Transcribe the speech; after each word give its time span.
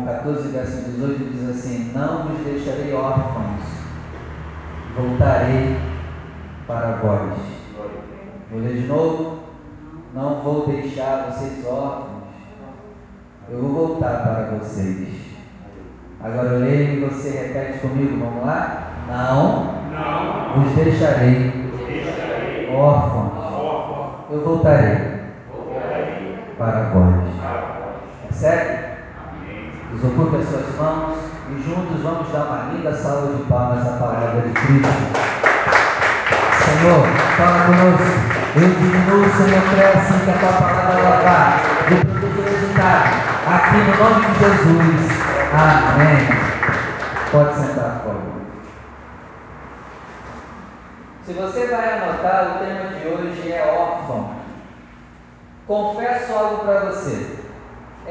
João 0.00 0.06
14, 0.06 0.48
verso 0.48 0.90
18 0.90 1.32
diz 1.32 1.50
assim: 1.50 1.92
Não 1.94 2.24
vos 2.24 2.38
deixarei 2.44 2.94
órfãos, 2.94 3.60
voltarei 4.96 5.76
para 6.66 7.00
vós. 7.02 7.38
Vou 8.50 8.60
ler 8.60 8.80
de 8.80 8.86
novo. 8.86 9.40
Não 10.14 10.42
vou 10.42 10.66
deixar 10.66 11.30
vocês 11.30 11.64
órfãos, 11.64 12.24
eu 13.48 13.60
vou 13.60 13.88
voltar 13.88 14.22
para 14.22 14.58
vocês. 14.58 15.08
Agora 16.20 16.48
eu 16.48 16.60
leio 16.60 16.94
e 16.94 17.04
você 17.04 17.30
repete 17.30 17.78
comigo, 17.78 18.18
vamos 18.18 18.44
lá? 18.44 19.04
Não, 19.06 19.64
não 19.92 20.64
vos 20.64 20.74
deixarei, 20.74 21.52
deixarei 21.86 22.74
órfãos, 22.74 23.32
eu 24.30 24.44
voltarei 24.44 25.20
voltarei 25.48 26.38
para 26.58 26.90
vós. 26.90 27.14
para 27.40 27.60
vós. 27.60 28.28
Percebe? 28.28 28.89
Desocupe 29.92 30.36
as 30.36 30.48
suas 30.48 30.76
mãos 30.76 31.18
e 31.50 31.62
juntos 31.62 32.00
vamos 32.02 32.30
dar 32.30 32.44
uma 32.44 32.72
linda 32.72 32.94
salva 32.94 33.34
de 33.34 33.42
palmas 33.44 33.86
à 33.86 33.92
palavra 33.98 34.42
de 34.42 34.52
Cristo. 34.52 34.88
Senhor, 36.64 37.06
fala 37.36 37.64
conosco. 37.66 38.30
Eu 38.54 38.68
diminuo, 38.68 39.28
Senhor, 39.36 39.62
cresce 39.74 40.24
que 40.24 40.30
a 40.30 40.38
tua 40.38 40.52
palavra 40.52 41.00
ela 41.00 41.16
vá 41.22 41.60
e 41.90 42.04
produza 42.04 42.50
resultado. 42.50 43.30
Aqui 43.52 43.76
no 43.78 43.96
nome 43.96 44.26
de 44.26 44.38
Jesus. 44.38 45.20
Amém. 45.52 46.40
Pode 47.32 47.54
sentar, 47.54 48.00
por 48.04 48.12
favor. 48.12 48.40
Se 51.26 51.32
você 51.32 51.66
vai 51.66 51.98
anotar, 51.98 52.56
o 52.56 52.64
tema 52.64 52.90
de 52.96 53.08
hoje 53.08 53.52
é 53.52 53.76
órfão. 53.76 54.30
Confesso 55.66 56.32
algo 56.32 56.64
para 56.64 56.80
você. 56.90 57.39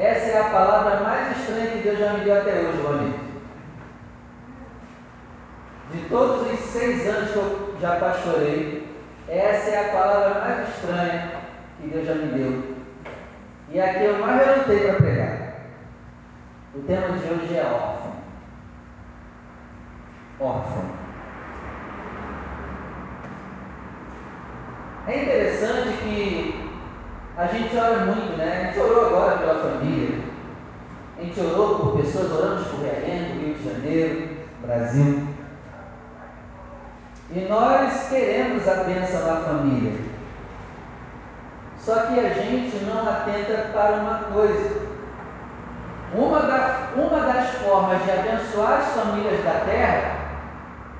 Essa 0.00 0.30
é 0.30 0.40
a 0.40 0.48
palavra 0.48 1.00
mais 1.00 1.36
estranha 1.36 1.72
que 1.72 1.82
Deus 1.82 1.98
já 1.98 2.14
me 2.14 2.24
deu 2.24 2.40
até 2.40 2.52
hoje, 2.52 2.80
Bonito. 2.80 3.20
De 5.92 6.08
todos 6.08 6.50
os 6.50 6.60
seis 6.70 7.06
anos 7.06 7.32
que 7.32 7.36
eu 7.36 7.76
já 7.78 7.96
pastorei, 7.96 8.88
essa 9.28 9.70
é 9.70 9.90
a 9.90 9.92
palavra 9.92 10.40
mais 10.40 10.68
estranha 10.70 11.32
que 11.78 11.88
Deus 11.88 12.06
já 12.06 12.14
me 12.14 12.32
deu. 12.32 12.76
E 13.68 13.78
a 13.78 13.92
que 13.92 14.04
eu 14.04 14.18
mais 14.18 14.46
relutei 14.46 14.78
para 14.78 14.94
pregar. 14.94 15.38
O 16.74 16.78
tema 16.80 17.18
de 17.18 17.34
hoje 17.34 17.56
é 17.58 17.64
órfão. 17.64 18.12
Órfão. 20.40 20.84
É 25.08 25.22
interessante 25.24 25.96
que 25.98 26.49
a 27.36 27.46
gente 27.46 27.76
ora 27.76 28.06
muito, 28.06 28.36
né? 28.36 28.60
A 28.60 28.64
gente 28.66 28.78
orou 28.78 29.06
agora 29.06 29.38
pela 29.38 29.62
família. 29.62 30.18
A 31.18 31.22
gente 31.22 31.40
orou 31.40 31.78
por 31.78 31.96
pessoas, 32.00 32.32
oramos 32.32 32.66
por 32.68 32.80
Realengo, 32.80 33.40
Rio 33.40 33.54
de 33.54 33.64
Janeiro, 33.64 34.28
Brasil. 34.62 35.28
E 37.30 37.40
nós 37.48 38.08
queremos 38.08 38.66
a 38.66 38.84
bênção 38.84 39.26
na 39.26 39.40
família. 39.42 39.92
Só 41.78 41.94
que 42.06 42.20
a 42.20 42.28
gente 42.30 42.84
não 42.84 43.08
atenta 43.08 43.70
para 43.72 43.92
uma 43.92 44.18
coisa. 44.32 44.90
Uma, 46.12 46.40
da, 46.40 46.88
uma 46.96 47.20
das 47.20 47.50
formas 47.50 48.04
de 48.04 48.10
abençoar 48.10 48.80
as 48.80 48.88
famílias 48.88 49.44
da 49.44 49.60
terra 49.64 50.20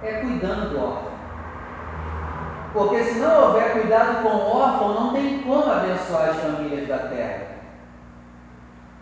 é 0.02 0.12
cuidando 0.20 0.70
do 0.70 0.80
órfão. 0.80 1.09
Porque 2.72 3.02
se 3.04 3.18
não 3.18 3.48
houver 3.48 3.72
cuidado 3.72 4.22
com 4.22 4.28
o 4.28 4.56
órfão, 4.56 4.94
não 4.94 5.12
tem 5.12 5.42
como 5.42 5.70
abençoar 5.70 6.30
as 6.30 6.36
famílias 6.36 6.88
da 6.88 6.98
terra. 7.08 7.46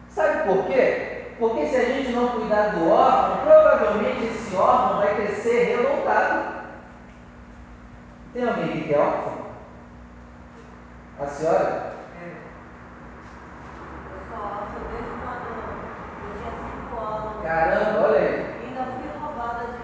Sabe 0.08 0.44
por 0.44 0.64
quê? 0.66 1.34
Porque 1.38 1.66
se 1.66 1.76
a 1.76 1.84
gente 1.84 2.10
não 2.12 2.28
cuidar 2.28 2.74
do 2.74 2.90
órfão, 2.90 3.44
provavelmente 3.44 4.24
esse 4.24 4.56
órfão 4.56 4.98
vai 4.98 5.14
crescer 5.14 5.76
revoltado. 5.76 6.58
Tem 8.32 8.48
alguém 8.48 8.68
que 8.68 8.88
quer 8.88 8.98
órfão? 8.98 9.38
A 11.20 11.26
senhora? 11.26 11.94
É. 12.20 12.26
Eu 14.12 14.20
sou 14.28 14.38
órfã 14.44 14.78
desde 14.90 15.12
quando 15.22 15.46
eu 16.24 16.30
tinha 16.36 16.52
5 16.88 17.00
anos. 17.00 17.42
Caramba, 17.42 18.08
olha 18.08 18.18
aí. 18.18 18.34
Ainda 18.64 18.82
fui 18.84 19.08
roubada 19.20 19.64
de 19.66 19.78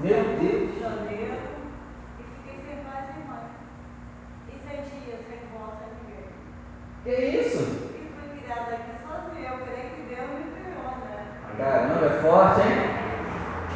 Meu 0.00 0.24
fui 0.24 0.34
Deus. 0.34 0.50
Rio 0.50 0.66
de 0.68 0.80
Janeiro 0.80 1.38
e 2.18 2.22
fiquei 2.22 2.56
sem 2.64 2.84
pai 2.84 3.00
e 3.02 3.12
sem 3.12 3.22
mãe. 3.28 3.46
E 4.48 4.50
sem 4.66 4.76
tia, 4.82 5.16
sem 5.28 5.40
vó, 5.52 5.64
sem 5.78 5.90
ninguém. 6.00 6.28
Que 7.10 7.22
isso? 7.24 7.58
E 7.58 8.06
fui 8.14 8.38
criada 8.40 8.70
aqui 8.70 8.92
sozinha. 9.02 9.50
Eu 9.50 9.58
creio 9.66 9.90
que 9.90 10.02
Deus 10.14 10.30
me 10.30 10.44
criou, 10.54 10.94
né? 11.02 11.26
Caramba, 11.58 12.06
é 12.06 12.08
forte, 12.22 12.60
hein? 12.60 12.78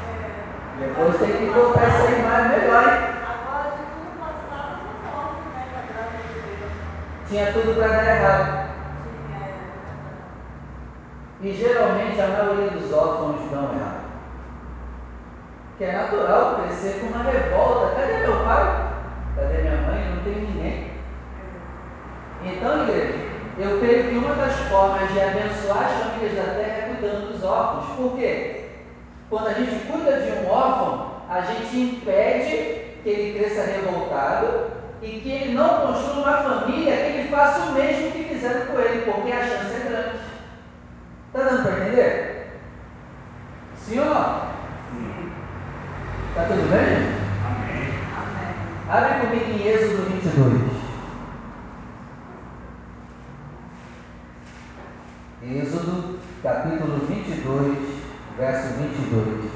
É, 0.07 0.87
Depois 0.87 1.19
tem 1.19 1.37
que 1.39 1.47
botar 1.53 1.81
aí 1.81 1.91
passado- 1.91 2.23
mais 2.23 2.47
melhor, 2.49 2.83
hein? 2.85 2.99
Agora 3.27 3.71
de 3.71 3.83
tudo 3.91 4.11
passado 4.21 4.73
sou 4.85 4.95
forte, 5.11 5.43
né? 5.51 5.67
Com 5.73 5.79
a 5.79 5.83
graça 5.91 6.17
de 6.23 6.29
Deus. 6.33 6.71
Tinha 7.29 7.53
tudo 7.53 7.75
para 7.75 7.89
dar 7.89 8.07
errado. 8.17 8.69
Tinha, 9.03 9.41
é. 9.43 9.51
E 11.41 11.53
geralmente 11.53 12.21
a 12.21 12.29
maioria 12.29 12.71
dos 12.71 12.93
órfãos 12.93 13.51
dão 13.51 13.65
errado. 13.75 14.05
Que 15.77 15.85
é 15.87 15.93
natural 15.93 16.61
crescer 16.63 17.01
com 17.01 17.07
uma 17.09 17.25
revolta. 17.25 17.97
Cadê 17.97 18.19
meu 18.19 18.45
pai? 18.45 18.93
Cadê 19.35 19.63
minha 19.63 19.77
mãe? 19.79 20.15
Não 20.15 20.23
tem 20.23 20.35
ninguém. 20.35 20.95
Então, 22.47 22.83
igreja, 22.83 23.24
eu 23.57 23.79
creio 23.79 24.11
que 24.11 24.17
uma 24.17 24.35
das 24.35 24.55
formas 24.69 25.13
de 25.13 25.21
abençoar 25.21 25.85
as 25.85 26.03
famílias 26.03 26.35
da 26.35 26.55
terra 26.55 26.79
é 26.79 26.89
cuidando 26.89 27.33
dos 27.33 27.45
órfãos. 27.45 27.97
Por 27.97 28.19
quê? 28.19 28.65
Quando 29.31 29.47
a 29.47 29.53
gente 29.53 29.87
cuida 29.87 30.21
de 30.21 30.31
um 30.33 30.51
órfão, 30.51 31.23
a 31.29 31.41
gente 31.41 31.77
impede 31.77 32.97
que 33.03 33.09
ele 33.09 33.39
cresça 33.39 33.63
revoltado 33.63 34.73
e 35.03 35.21
que 35.21 35.31
ele 35.31 35.55
não 35.55 35.87
construa 35.87 36.23
uma 36.23 36.37
família 36.43 36.97
que 36.97 37.19
ele 37.19 37.29
faça 37.29 37.71
o 37.71 37.73
mesmo 37.73 38.11
que 38.11 38.25
fizeram 38.25 38.67
com 38.67 38.81
ele, 38.81 39.03
porque 39.03 39.31
a 39.31 39.47
chance 39.47 39.75
é 39.75 39.89
grande. 39.89 40.19
Está 41.29 41.49
dando 41.49 41.63
para 41.63 41.87
entender? 41.87 42.61
Sim 43.79 43.99
ou 44.01 44.07
não? 44.07 44.41
Sim. 44.91 45.33
Está 46.31 46.45
tudo 46.45 46.71
bem? 46.71 47.15
Amém. 47.47 47.93
Amém. 48.19 48.55
Abre 48.89 49.27
comigo 49.27 49.51
em 49.51 49.69
Êxodo 49.69 50.11
22. 50.11 50.85
Êxodo, 55.47 56.19
capítulo 56.43 57.07
22, 57.07 57.77
verso 58.39 58.69
22. 58.79 59.51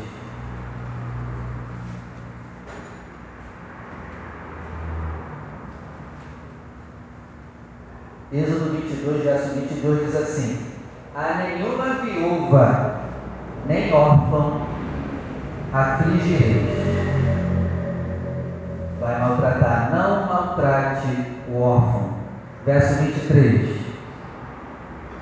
Êxodo 8.31 8.71
22, 8.73 9.25
verso 9.25 9.55
22 9.55 10.07
diz 10.07 10.17
assim: 10.17 10.67
A 11.15 11.35
nenhuma 11.35 11.95
viúva, 12.05 13.01
nem 13.67 13.93
órfão, 13.93 14.67
afligireis 15.73 16.89
vai 19.01 19.19
maltratar, 19.21 19.91
não 19.91 20.27
maltrate 20.27 21.07
o 21.49 21.63
órfão. 21.63 22.19
Verso 22.67 23.03
23. 23.03 23.79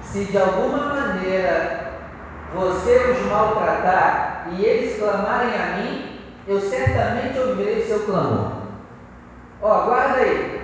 Se 0.03 0.25
de 0.25 0.39
alguma 0.39 0.95
maneira 0.95 1.86
você 2.55 3.11
os 3.11 3.27
maltratar 3.31 4.49
e 4.53 4.65
eles 4.65 4.99
clamarem 4.99 5.55
a 5.55 5.77
mim, 5.77 6.21
eu 6.47 6.61
certamente 6.61 7.39
ouvirei 7.39 7.83
o 7.83 7.87
seu 7.87 8.01
clamor. 8.01 8.53
Ó, 9.61 9.85
guarda 9.87 10.21
aí. 10.21 10.61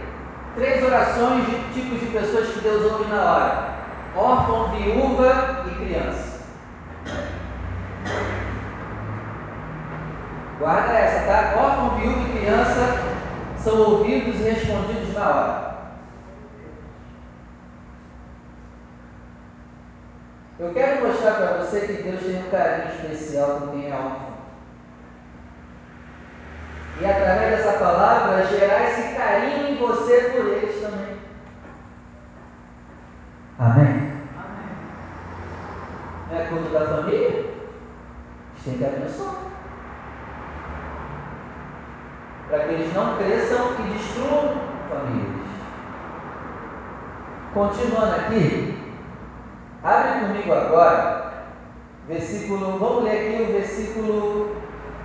Três 0.54 0.84
orações 0.84 1.46
de 1.46 1.72
tipos 1.72 2.00
de 2.00 2.06
pessoas 2.06 2.48
que 2.48 2.60
Deus 2.60 2.92
ouve 2.92 3.10
na 3.10 3.22
hora: 3.22 3.68
órfão, 4.14 4.68
viúva 4.70 5.64
e 5.66 5.84
criança. 5.84 6.42
Guarda 10.58 10.92
essa, 10.92 11.26
tá? 11.26 11.54
Órfão, 11.60 11.98
viúva 11.98 12.28
e 12.28 12.38
criança 12.38 12.98
são 13.56 13.78
ouvidos 13.78 14.40
e 14.40 14.44
respondidos 14.44 15.14
na 15.14 15.28
hora. 15.28 15.71
Eu 20.62 20.72
quero 20.72 21.04
mostrar 21.08 21.32
para 21.32 21.56
você 21.56 21.80
que 21.80 22.04
Deus 22.04 22.22
tem 22.22 22.38
um 22.38 22.48
carinho 22.48 22.86
especial 22.86 23.60
com 23.60 23.72
quem 23.72 23.90
é 23.90 23.94
órfão. 23.96 24.32
E 27.00 27.04
através 27.04 27.56
dessa 27.56 27.78
palavra 27.78 28.46
gerar 28.46 28.84
esse 28.84 29.12
carinho 29.16 29.70
em 29.70 29.76
você 29.76 30.20
por 30.30 30.46
eles 30.46 30.80
também. 30.80 31.16
Amém? 33.58 34.12
Amém. 34.36 34.68
Não 36.30 36.38
é 36.38 36.44
culto 36.44 36.70
da 36.70 36.86
família? 36.86 37.44
Tem 38.64 38.78
que 38.78 38.84
abençoar. 38.84 39.34
Para 42.48 42.58
que 42.60 42.74
eles 42.74 42.94
não 42.94 43.16
cresçam 43.16 43.74
e 43.80 43.92
destruam 43.94 44.60
famílias. 44.88 45.42
Continuando 47.52 48.14
aqui, 48.14 48.81
abre 49.82 50.26
comigo 50.26 50.52
agora 50.52 51.22
versículo, 52.08 52.78
vamos 52.78 53.04
ler 53.04 53.10
aqui 53.12 53.42
o 53.42 53.52
versículo, 53.52 54.56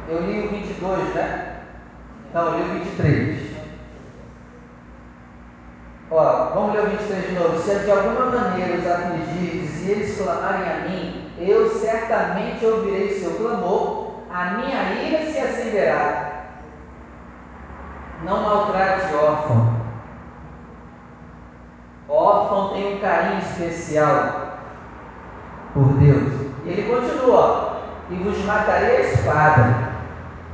eu 0.10 0.22
li 0.22 0.46
o 0.46 0.50
22, 0.50 1.14
né? 1.14 1.58
Não, 2.34 2.48
eu 2.48 2.58
li 2.58 2.64
o 2.64 2.74
23. 2.84 3.58
Ó, 6.10 6.50
vamos 6.54 6.74
ler 6.74 6.84
o 6.84 6.90
23 6.90 7.28
de 7.28 7.34
novo. 7.34 7.60
Se 7.60 7.80
de 7.80 7.92
alguma 7.92 8.26
maneira 8.28 8.78
os 8.78 8.88
afligirdes 8.88 9.82
e 9.82 9.92
eles 9.92 10.18
clamarem 10.18 10.72
a 10.72 10.90
mim, 10.90 11.32
eu 11.38 11.70
certamente 11.70 12.66
ouvirei 12.66 13.08
o 13.08 13.20
seu 13.20 13.36
clamor, 13.36 14.22
a 14.32 14.46
minha 14.52 14.94
ira 14.94 15.32
se 15.32 15.40
acenderá. 15.40 16.46
Não 18.24 18.42
maltrate 18.42 19.14
órfão. 19.14 19.78
Órfão 22.10 22.74
tem 22.74 22.96
um 22.96 23.00
carinho 23.00 23.40
especial 23.40 24.37
por 25.78 25.94
Deus. 26.00 26.34
E 26.66 26.70
ele 26.70 26.90
continua: 26.90 27.82
E 28.10 28.16
vos 28.16 28.44
matarei 28.46 28.98
a 28.98 29.02
espada. 29.02 29.98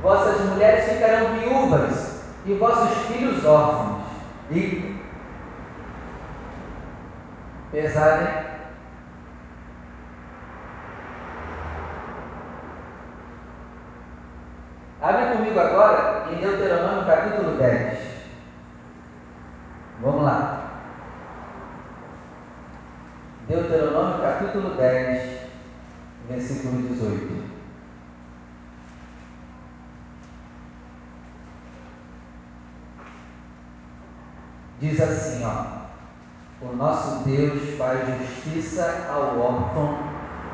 Vossas 0.02 0.38
mulheres 0.50 0.84
ficarão 0.84 1.38
viúvas 1.38 2.22
e 2.44 2.52
vossos 2.54 3.06
filhos 3.06 3.42
órfãos. 3.42 4.02
E 4.50 5.02
pesado, 7.72 8.22
hein? 8.22 8.44
Abre 15.00 15.36
comigo 15.36 15.58
agora 15.58 16.26
em 16.30 16.36
Deuteronômio 16.36 17.06
capítulo 17.06 17.56
10. 17.56 17.98
Vamos 20.02 20.22
lá. 20.22 20.63
Deuteronômio 23.54 24.18
capítulo 24.18 24.74
10, 24.74 25.38
versículo 26.28 26.82
18. 26.88 27.44
Diz 34.80 35.00
assim, 35.00 35.44
ó. 35.44 35.84
O 36.66 36.74
nosso 36.74 37.22
Deus 37.22 37.76
faz 37.78 38.00
justiça 38.18 39.06
ao 39.08 39.38
órfão, 39.38 39.98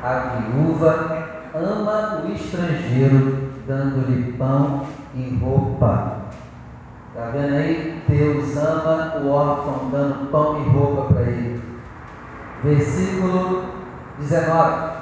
à 0.03 0.35
viúva, 0.35 1.49
ama 1.55 2.21
o 2.23 2.31
estrangeiro, 2.33 3.51
dando-lhe 3.65 4.33
pão 4.33 4.85
e 5.15 5.37
roupa. 5.37 6.25
Está 7.09 7.31
vendo 7.31 7.55
aí? 7.55 8.03
Deus 8.07 8.55
ama 8.57 9.17
o 9.23 9.29
órfão, 9.31 9.89
dando 9.89 10.29
pão 10.29 10.61
e 10.61 10.69
roupa 10.69 11.13
para 11.13 11.21
ele. 11.23 11.71
Versículo 12.63 13.65
19. 14.19 15.01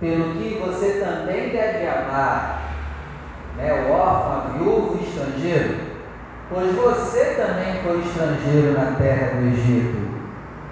Pelo 0.00 0.34
que 0.34 0.60
você 0.60 1.04
também 1.04 1.50
deve 1.50 1.86
amar 1.86 2.62
né, 3.56 3.72
o 3.72 3.92
órfão, 3.92 4.32
a 4.32 4.52
viúva, 4.52 4.92
o 4.92 5.02
estrangeiro, 5.02 5.76
pois 6.50 6.74
você 6.74 7.24
também 7.36 7.82
foi 7.82 8.00
estrangeiro 8.00 8.72
na 8.72 8.96
terra 8.96 9.40
do 9.40 9.46
Egito. 9.46 10.06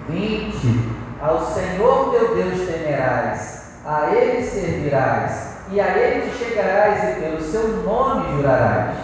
20. 0.09 0.95
Ao 1.21 1.43
Senhor 1.43 2.11
teu 2.11 2.35
Deus 2.35 2.67
temerás, 2.67 3.79
a 3.85 4.11
Ele 4.13 4.43
servirás, 4.43 5.55
e 5.71 5.81
a 5.81 5.97
Ele 5.97 6.31
chegarás 6.31 7.17
e 7.17 7.21
pelo 7.21 7.41
seu 7.41 7.67
nome 7.83 8.35
jurarás. 8.35 8.95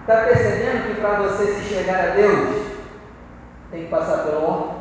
Está 0.00 0.22
percebendo 0.24 0.88
que 0.88 1.00
para 1.00 1.20
você 1.20 1.46
se 1.54 1.74
chegar 1.74 2.00
a 2.00 2.14
Deus, 2.14 2.66
tem 3.70 3.84
que 3.84 3.90
passar 3.90 4.24
pelo 4.24 4.44
órfão? 4.44 4.73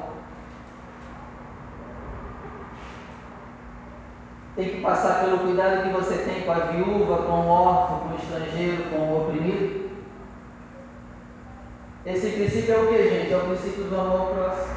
Tem 4.55 4.69
que 4.69 4.81
passar 4.81 5.21
pelo 5.21 5.39
cuidado 5.39 5.83
que 5.83 5.89
você 5.89 6.17
tem 6.17 6.41
com 6.41 6.51
a 6.51 6.55
viúva, 6.55 7.23
com 7.23 7.31
o 7.31 7.47
órfão, 7.47 7.99
com 8.01 8.13
o 8.13 8.17
estrangeiro, 8.17 8.83
com 8.91 8.97
o 8.97 9.21
oprimido. 9.23 9.89
Esse 12.05 12.31
princípio 12.31 12.75
é 12.75 12.77
o 12.77 12.87
que, 12.87 13.09
gente? 13.09 13.33
É 13.33 13.37
o 13.37 13.47
princípio 13.47 13.85
do 13.85 13.99
amor 13.99 14.27
próximo. 14.27 14.73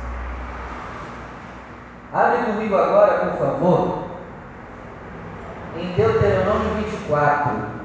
Abre 2.13 2.45
comigo 2.45 2.77
agora, 2.77 3.27
por 3.27 3.39
favor, 3.39 4.05
em 5.77 5.93
Deuteronômio 5.93 6.75
24. 6.85 7.77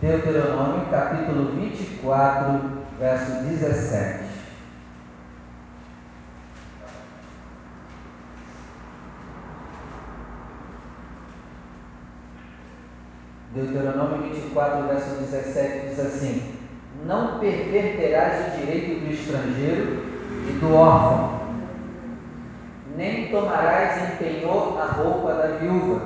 Deuteronômio 0.00 0.86
capítulo 0.90 1.52
24, 1.52 2.60
verso 2.98 3.44
17. 3.44 4.29
Deuteronômio 13.52 14.30
24, 14.32 14.86
verso 14.86 15.16
17 15.22 15.88
diz 15.88 15.98
assim: 15.98 16.54
Não 17.04 17.40
perverterás 17.40 18.46
o 18.46 18.60
direito 18.60 19.00
do 19.00 19.12
estrangeiro 19.12 20.04
e 20.48 20.52
do 20.60 20.72
órfão, 20.72 21.40
nem 22.96 23.28
tomarás 23.28 24.02
em 24.02 24.16
penhor 24.18 24.80
a 24.80 24.84
roupa 24.92 25.34
da 25.34 25.46
viúva. 25.58 26.00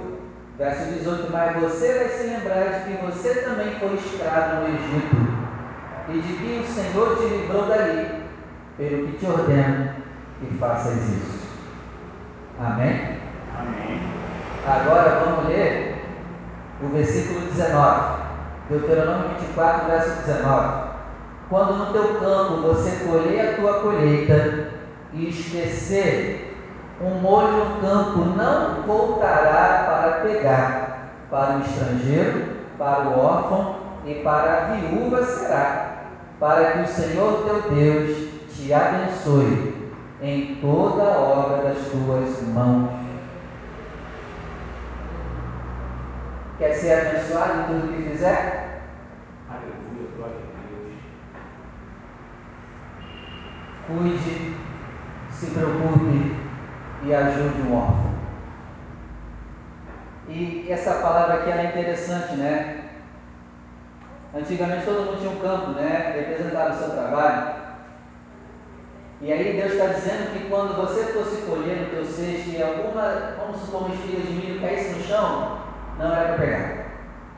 Verso 0.57 0.91
18: 0.93 1.31
Mas 1.31 1.61
você 1.61 1.93
vai 1.93 2.09
se 2.09 2.27
lembrar 2.29 2.65
de 2.65 2.85
que 2.85 3.05
você 3.05 3.35
também 3.43 3.75
foi 3.79 3.95
escravo 3.95 4.63
no 4.63 4.69
Egito, 4.69 5.17
e 6.09 6.21
de 6.21 6.33
que 6.37 6.61
o 6.61 6.73
Senhor 6.73 7.17
te 7.19 7.29
livrou 7.29 7.67
dali, 7.67 8.23
pelo 8.79 9.07
que 9.09 9.19
te 9.19 9.27
ordeno 9.27 9.91
que 10.41 10.59
faças 10.59 10.95
isso. 10.95 11.45
Amém? 12.59 13.19
Amém. 13.59 14.01
Agora 14.67 15.25
vamos 15.27 15.49
ler 15.49 15.84
o 16.83 16.89
versículo 16.89 17.41
19. 17.47 18.25
Deuteronômio 18.69 19.31
24, 19.41 19.87
verso 19.89 20.23
19. 20.27 20.85
Quando 21.49 21.75
no 21.75 21.93
teu 21.93 22.15
campo 22.21 22.63
você 22.63 23.05
colher 23.05 23.51
a 23.51 23.57
tua 23.61 23.81
colheita 23.81 24.71
e 25.13 25.29
esquecer 25.29 26.57
um 27.01 27.21
molho 27.21 27.65
no 27.65 27.81
campo, 27.81 28.19
não 28.37 28.83
voltará 28.83 29.85
para 29.87 30.21
pegar, 30.23 31.11
para 31.31 31.57
o 31.57 31.61
estrangeiro, 31.61 32.45
para 32.79 33.09
o 33.09 33.19
órfão 33.19 33.77
e 34.07 34.15
para 34.15 34.53
a 34.53 34.75
viúva 34.75 35.25
será, 35.25 36.07
para 36.41 36.73
que 36.73 36.79
o 36.81 36.87
Senhor 36.87 37.45
teu 37.45 37.71
Deus 37.71 38.29
te 38.49 38.73
abençoe 38.73 39.91
em 40.23 40.57
toda 40.57 41.03
a 41.03 41.19
obra 41.19 41.69
das 41.69 41.79
tuas 41.89 42.49
mãos 42.49 43.04
Quer 46.57 46.73
ser 46.73 47.09
abençoado 47.09 47.61
em 47.61 47.81
tudo 47.81 47.97
que 47.97 48.11
fizer? 48.11 48.81
Aleluia, 49.51 50.09
glória 50.17 50.37
a 50.37 50.61
Deus. 50.69 50.95
Cuide, 53.89 54.57
se 55.33 55.47
preocupe 55.51 56.37
e 57.03 57.15
ajude 57.15 57.63
um 57.63 57.77
órfão. 57.77 58.15
E 60.29 60.71
essa 60.71 60.95
palavra 61.01 61.35
aqui 61.35 61.51
é 61.51 61.65
interessante, 61.65 62.37
né? 62.37 62.85
Antigamente 64.33 64.85
todo 64.85 65.07
mundo 65.07 65.19
tinha 65.19 65.31
um 65.33 65.41
campo, 65.41 65.73
né? 65.73 66.13
Representava 66.15 66.73
o 66.73 66.79
seu 66.79 66.91
trabalho. 66.91 67.65
E 69.21 69.33
aí 69.33 69.57
Deus 69.57 69.73
está 69.73 69.87
dizendo 69.87 70.33
que 70.33 70.49
quando 70.49 70.77
você 70.77 71.13
fosse 71.13 71.43
colher 71.43 71.79
no 71.81 71.91
teu 71.91 72.05
cesto 72.05 72.51
e 72.51 72.63
alguma, 72.63 73.35
vamos 73.39 73.61
supor, 73.61 73.87
uma 73.87 73.95
espiga 73.95 74.21
de 74.21 74.33
milho 74.33 74.61
caísse 74.61 74.95
no 74.95 75.03
chão, 75.03 75.64
não 75.99 76.15
era 76.15 76.29
para 76.29 76.39
pegar, 76.39 76.85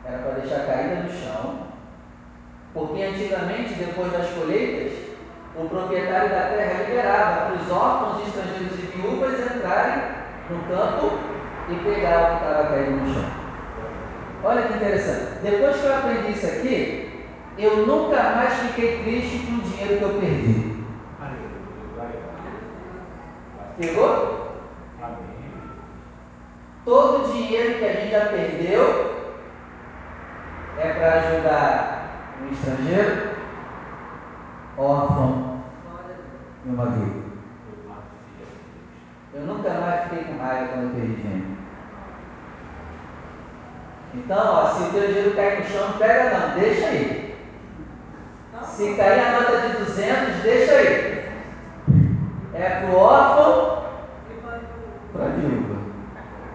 era 0.04 0.18
para 0.18 0.40
deixar 0.40 0.66
caída 0.66 1.02
no 1.02 1.10
chão, 1.10 1.58
porque 2.72 3.02
antigamente, 3.02 3.74
depois 3.74 4.12
das 4.12 4.28
colheitas, 4.30 4.92
o 5.56 5.68
proprietário 5.68 6.30
da 6.30 6.42
terra 6.42 6.84
liberava 6.84 7.46
para 7.46 7.54
os 7.54 7.70
órfãos, 7.70 8.26
estrangeiros 8.26 8.78
e 8.78 8.86
viúvas 8.94 9.40
entrarem 9.40 10.02
no 10.50 10.62
campo 10.68 11.18
e 11.70 11.74
pegar 11.76 12.22
o 12.22 12.26
que 12.26 12.44
estava 12.44 12.68
caído 12.68 12.90
no 12.92 13.14
chão. 13.14 13.24
Olha 14.44 14.62
que 14.62 14.74
interessante. 14.74 15.38
Depois 15.42 15.76
que 15.76 15.86
eu 15.86 15.94
aprendi 15.94 16.32
isso 16.32 16.46
aqui, 16.46 17.26
eu 17.58 17.86
nunca 17.86 18.22
mais 18.36 18.52
fiquei 18.54 19.02
triste 19.02 19.46
com 19.46 19.54
o 19.54 19.60
dinheiro 19.62 19.96
que 19.96 20.02
eu 20.02 20.20
perdi. 20.20 20.76
Pegou? 23.78 24.45
Todo 26.86 27.24
o 27.24 27.32
dinheiro 27.32 27.80
que 27.80 27.84
a 27.84 27.92
gente 27.94 28.12
já 28.12 28.26
perdeu 28.26 29.16
é 30.78 30.92
para 30.92 31.14
ajudar 31.14 32.36
um 32.40 32.52
estrangeiro, 32.52 33.30
órfão 34.78 35.62
e 36.64 36.68
uma 36.68 36.86
viúva. 36.86 37.26
Eu 39.34 39.40
nunca 39.42 39.70
mais 39.70 40.04
fiquei 40.04 40.24
com 40.26 40.38
raiva 40.40 40.68
quando 40.68 40.84
eu 40.84 40.90
perdi 40.90 41.14
dinheiro. 41.16 41.56
Então, 44.14 44.38
ó, 44.38 44.66
se 44.66 44.82
o 44.84 44.92
teu 44.92 45.08
dinheiro 45.08 45.34
cair 45.34 45.58
no 45.58 45.66
chão, 45.66 45.88
não 45.88 45.98
pega 45.98 46.38
não, 46.38 46.54
deixa 46.54 46.86
aí. 46.86 47.36
Se 48.62 48.94
cair 48.94 49.20
a 49.20 49.40
nota 49.40 49.68
de 49.68 49.76
200, 49.84 50.42
deixa 50.44 50.72
aí. 50.72 51.30
É 52.54 52.80
pro 52.80 52.96
órfão, 52.96 53.86
para 55.12 55.28
viúva. 55.30 55.65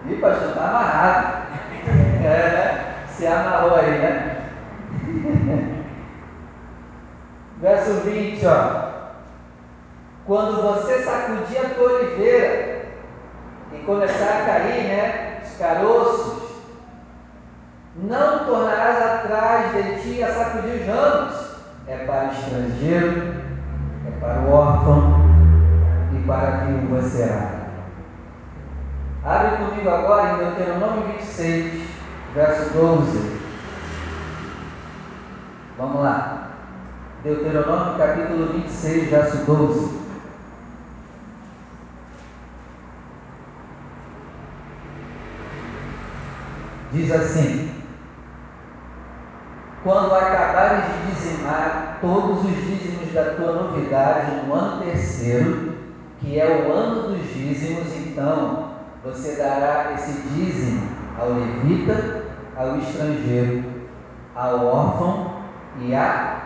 Ih, 0.08 0.16
pastor, 0.20 0.48
está 0.48 0.68
amarrado. 0.68 1.42
É, 2.22 2.26
né? 2.28 2.94
se 3.08 3.26
amarrou 3.26 3.74
aí, 3.74 3.98
né? 3.98 4.36
Verso 7.60 7.94
20, 8.04 8.46
ó. 8.46 8.92
Quando 10.24 10.62
você 10.62 11.02
sacudir 11.02 11.58
a 11.58 11.74
tua 11.74 11.92
oliveira 11.94 12.86
e 13.72 13.78
começar 13.78 14.42
a 14.42 14.44
cair, 14.46 14.84
né? 14.84 15.40
Os 15.42 15.56
caroços, 15.58 16.42
não 17.96 18.46
tornarás 18.46 19.02
atrás 19.02 19.72
de 19.72 20.00
ti 20.00 20.22
a 20.22 20.32
sacudir 20.32 20.80
os 20.80 20.86
ramos. 20.86 21.52
É 21.88 21.96
para 22.06 22.28
o 22.28 22.32
estrangeiro, 22.32 23.34
é 24.06 24.20
para 24.20 24.40
o 24.40 24.52
órfão 24.52 25.20
e 26.14 26.26
para 26.26 26.48
a 26.48 26.56
viúva 26.64 27.02
será. 27.02 27.62
Abre 29.24 29.61
comigo 29.72 29.88
agora 29.88 30.34
em 30.34 30.36
Deuteronômio 30.36 31.06
26, 31.18 31.88
verso 32.34 32.74
12. 32.74 33.40
Vamos 35.78 36.02
lá. 36.02 36.50
Deuteronômio 37.24 37.96
capítulo 37.96 38.52
26, 38.52 39.08
verso 39.08 39.36
12. 39.46 40.02
Diz 46.92 47.10
assim: 47.10 47.82
Quando 49.82 50.14
acabares 50.14 50.84
de 50.84 51.14
dizimar 51.14 51.98
todos 52.02 52.44
os 52.44 52.56
dízimos 52.56 53.12
da 53.14 53.34
tua 53.36 53.52
novidade 53.52 54.46
no 54.46 54.54
ano 54.54 54.82
terceiro, 54.82 55.72
que 56.20 56.38
é 56.38 56.46
o 56.46 56.70
ano 56.70 57.08
dos 57.08 57.26
dízimos, 57.32 57.90
então 57.96 58.61
você 59.04 59.34
dará 59.34 59.92
esse 59.94 60.12
dízimo 60.28 60.88
ao 61.18 61.30
levita, 61.30 62.22
ao 62.56 62.76
estrangeiro, 62.78 63.64
ao 64.34 64.64
órfão 64.64 65.42
e 65.80 65.94
à 65.94 66.40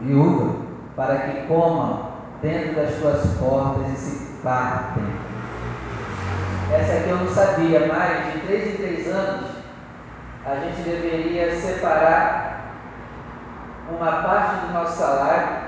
viúva, 0.00 0.56
para 0.96 1.18
que 1.18 1.46
comam 1.46 2.12
dentro 2.40 2.74
das 2.74 2.96
tuas 2.96 3.38
portas 3.38 3.92
e 3.92 3.96
se 3.96 4.32
partem. 4.42 5.04
Essa 6.72 6.94
aqui 6.94 7.10
eu 7.10 7.18
não 7.18 7.28
sabia, 7.28 7.86
mas 7.86 8.32
de 8.32 8.40
três 8.40 8.74
em 8.74 8.76
três 8.76 9.06
anos 9.06 9.50
a 10.44 10.56
gente 10.56 10.82
deveria 10.82 11.54
separar 11.54 12.72
uma 13.88 14.22
parte 14.22 14.66
do 14.66 14.72
nosso 14.72 14.98
salário, 14.98 15.58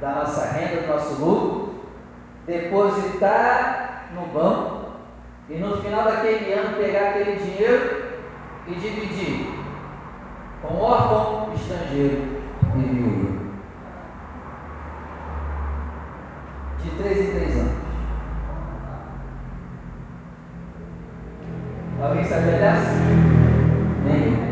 da 0.00 0.10
nossa 0.10 0.46
renda, 0.46 0.82
do 0.82 0.88
nosso 0.88 1.24
lucro, 1.24 1.74
depositar 2.46 4.08
no 4.14 4.26
banco 4.26 4.79
e 5.50 5.58
no 5.58 5.76
final 5.82 6.04
daquele 6.04 6.52
ano 6.52 6.76
pegar 6.76 7.08
aquele 7.10 7.34
dinheiro 7.34 8.04
e 8.68 8.74
dividir 8.76 9.48
com 10.62 10.76
órfão, 10.76 11.52
estrangeiro 11.52 12.22
e 12.76 12.78
viúva. 12.78 13.40
De 16.78 16.90
três 16.90 17.18
em 17.18 17.32
três 17.32 17.56
anos. 17.56 17.72
Alguém 22.00 22.24
sabia 22.24 22.52
dessa? 22.52 22.90
Nenhum. 24.04 24.50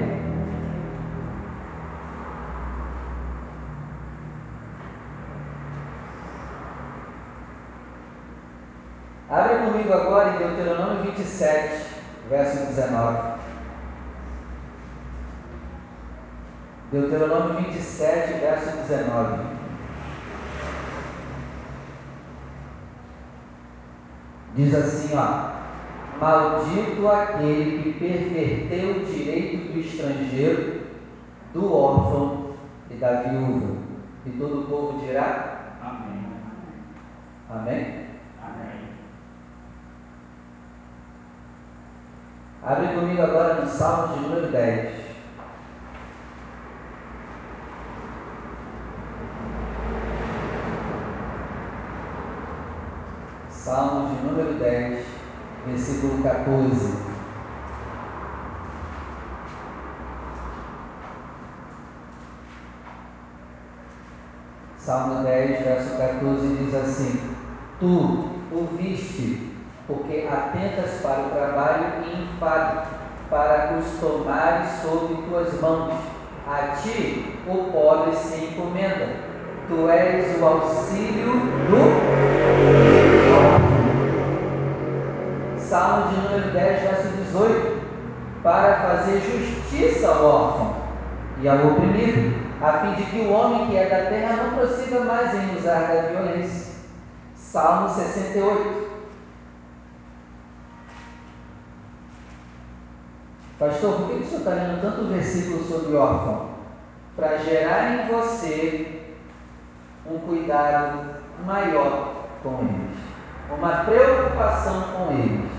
Abre 9.31 9.57
comigo 9.59 9.93
agora 9.93 10.31
em 10.31 10.39
Deuteronômio 10.39 10.89
27, 11.13 11.87
verso 12.29 12.67
19. 12.67 13.39
Deuteronômio 16.93 17.63
27, 17.65 18.41
verso 18.41 18.77
19. 18.77 19.59
Diz 24.55 24.75
assim, 24.75 25.17
ó: 25.17 25.59
Maldito 26.21 27.09
aquele 27.09 27.83
que 27.83 27.99
perverteu 27.99 28.97
o 28.97 29.05
direito 29.05 29.73
do 29.73 29.81
estrangeiro, 29.81 30.81
do 31.55 31.73
órfão 31.73 32.55
e 32.91 32.95
da 32.95 33.23
viúva. 33.23 33.77
E 34.27 34.31
todo 34.31 34.63
o 34.63 34.65
povo 34.65 35.07
dirá: 35.07 35.77
Amém. 35.81 36.25
Amém. 37.51 37.85
Amém. 37.85 37.98
Abre 42.69 42.89
comigo 42.89 43.23
agora 43.23 43.55
no 43.55 43.67
Salmo 43.67 44.15
de 44.15 44.21
número 44.21 44.53
10. 44.53 44.95
Salmo 53.49 54.09
de 54.09 54.23
número 54.23 54.59
10, 54.59 55.07
versículo 55.67 56.23
14. 56.23 56.99
Salmo 64.77 65.23
10, 65.23 65.65
verso 65.65 65.97
14 65.97 66.49
diz 66.49 66.75
assim: 66.75 67.35
Tu 67.81 67.87
o 67.89 68.77
viste, 68.77 69.58
porque 69.89 70.29
atentas 70.31 71.01
para 71.03 71.21
o 71.23 71.31
trabalho 71.31 72.05
e 72.05 72.23
enfado, 72.23 72.87
para 73.31 73.79
os 73.79 73.99
tomares 73.99 74.69
sob 74.83 75.15
tuas 75.23 75.59
mãos. 75.61 75.95
A 76.47 76.77
ti 76.77 77.39
o 77.47 77.73
pobre 77.73 78.15
se 78.15 78.45
encomenda. 78.45 79.29
Tu 79.67 79.89
és 79.89 80.41
o 80.41 80.47
auxílio 80.47 81.33
do 81.69 81.79
Salmo 85.59 86.09
de 86.09 86.21
número 86.21 86.53
10, 86.53 86.83
verso 86.83 87.09
18, 87.09 87.81
para 88.43 88.77
fazer 88.77 89.21
justiça 89.21 90.09
ao 90.09 90.25
órfão 90.25 90.77
e 91.43 91.49
ao 91.49 91.67
oprimido, 91.67 92.35
a 92.63 92.73
fim 92.79 92.95
de 92.95 93.03
que 93.11 93.21
o 93.21 93.33
homem 93.33 93.67
que 93.67 93.77
é 93.77 93.89
da 93.89 94.09
terra 94.09 94.43
não 94.43 94.55
prossiga 94.55 95.01
mais 95.01 95.35
em 95.35 95.57
usar 95.57 95.81
da 95.81 96.09
violência. 96.09 96.73
Salmo 97.37 97.89
68. 97.91 98.88
Pastor, 103.59 103.97
por 103.97 104.09
que 104.09 104.15
o 104.15 104.25
senhor 104.25 104.39
está 104.39 104.51
lendo 104.51 104.81
tanto 104.81 105.09
versículo 105.09 105.65
sobre 105.65 105.97
órfão? 105.97 106.51
Para 107.17 107.39
gerar 107.39 107.93
em 107.93 108.07
você 108.07 109.03
um 110.07 110.19
cuidado 110.21 111.17
maior 111.45 112.27
com 112.43 112.61
eles, 112.61 112.97
uma 113.51 113.85
preocupação 113.85 114.83
com 114.93 115.13
eles. 115.13 115.51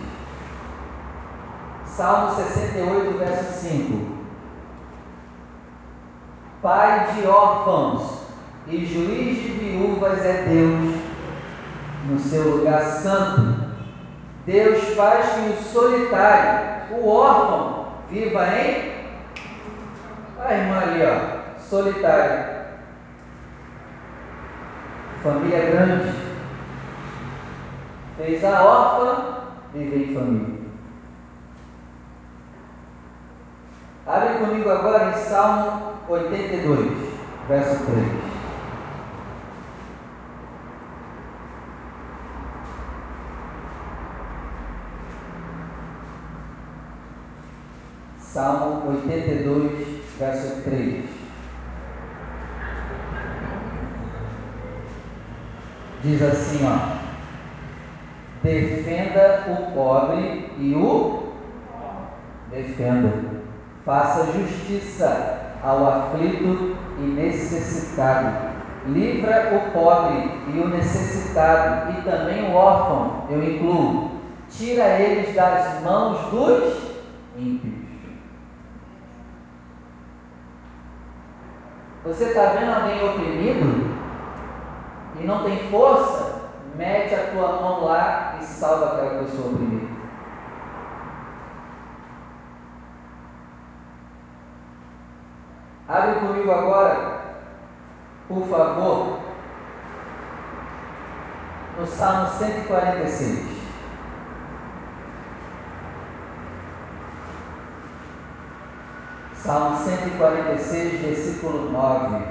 Salmo 1.86 2.36
68, 2.36 3.18
verso 3.18 3.68
5. 3.68 4.20
Pai 6.62 7.14
de 7.14 7.28
órfãos 7.28 8.20
e 8.68 8.86
juiz 8.86 9.44
de 9.44 9.50
viúvas 9.50 10.24
é 10.24 10.44
Deus 10.44 10.96
no 12.06 12.18
seu 12.18 12.58
lugar 12.58 12.82
santo. 12.82 13.70
Deus 14.46 14.96
faz 14.96 15.30
que 15.34 15.50
o 15.50 15.64
solitário, 15.64 16.98
o 16.98 17.10
órfão, 17.10 17.79
viva 18.10 18.46
em. 18.48 19.00
A 20.40 20.54
irmã 20.54 20.80
ali, 20.80 21.04
ó, 21.04 21.60
solitário. 21.60 22.60
Família 25.22 25.60
grande. 25.70 26.14
Fez 28.18 28.44
a 28.44 28.64
órfã 28.64 29.40
viver 29.74 30.10
em 30.12 30.14
família. 30.14 30.60
Abre 34.08 34.40
comigo 34.40 34.70
agora 34.70 35.10
em 35.10 35.14
Salmo 35.14 35.94
82, 36.08 36.90
verso 37.48 37.86
3. 37.86 38.39
Salmo 49.20 49.28
82, 49.28 50.00
verso 50.18 50.62
3. 50.64 51.06
Diz 56.04 56.22
assim, 56.22 56.66
ó: 56.66 57.00
Defenda 58.42 59.46
o 59.48 59.74
pobre 59.74 60.50
e 60.58 60.74
o 60.74 61.34
defenda. 62.50 63.14
Faça 63.86 64.32
justiça 64.32 65.56
ao 65.64 65.86
aflito 65.86 66.78
e 67.00 67.02
necessitado. 67.02 68.50
Livra 68.88 69.52
o 69.56 69.72
pobre 69.72 70.32
e 70.54 70.60
o 70.60 70.70
necessitado, 70.70 71.92
e 71.92 72.02
também 72.04 72.50
o 72.50 72.56
órfão, 72.56 73.26
eu 73.30 73.44
incluo. 73.44 74.12
Tira 74.50 75.00
eles 75.00 75.36
das 75.36 75.84
mãos 75.84 76.32
dos 76.32 76.78
ímpios. 77.38 77.79
Você 82.10 82.26
está 82.26 82.48
vendo 82.48 82.74
alguém 82.74 83.08
oprimido 83.08 83.98
e 85.20 85.26
não 85.26 85.44
tem 85.44 85.58
força? 85.70 86.40
mete 86.80 87.14
a 87.14 87.32
tua 87.32 87.62
mão 87.62 87.84
lá 87.84 88.38
e 88.40 88.44
salva 88.46 88.86
aquela 88.86 89.24
pessoa 89.24 89.54
primeiro. 89.54 89.90
Abre 95.90 96.20
comigo 96.20 96.52
agora, 96.52 97.20
por 98.30 98.44
favor, 98.44 99.20
no 101.78 101.86
Salmo 101.86 102.30
146. 102.30 103.49
Salmo 109.44 109.78
146, 109.78 111.02
versículo 111.02 111.72
9. 111.72 112.26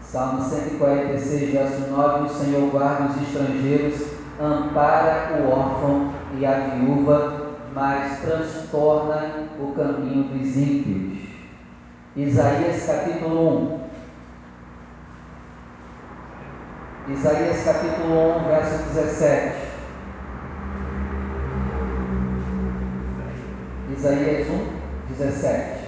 Salmo 0.00 0.42
146, 0.44 1.52
verso 1.52 1.90
9: 1.90 2.24
O 2.24 2.28
Senhor 2.28 2.70
guarda 2.70 3.08
os 3.10 3.20
estrangeiros, 3.20 4.06
ampara 4.40 5.40
o 5.40 5.50
órfão 5.50 6.12
e 6.38 6.46
a 6.46 6.52
viúva, 6.52 7.50
mas 7.74 8.20
transtorna 8.20 9.48
o 9.58 9.72
caminho 9.72 10.24
dos 10.24 10.56
ímpios. 10.56 11.18
Isaías 12.14 12.86
capítulo 12.86 13.80
1. 17.08 17.12
Isaías 17.12 17.64
capítulo 17.64 18.36
1, 18.38 18.44
verso 18.44 18.82
17. 18.94 19.71
Isaías 24.02 24.48
1, 24.48 25.14
17. 25.16 25.78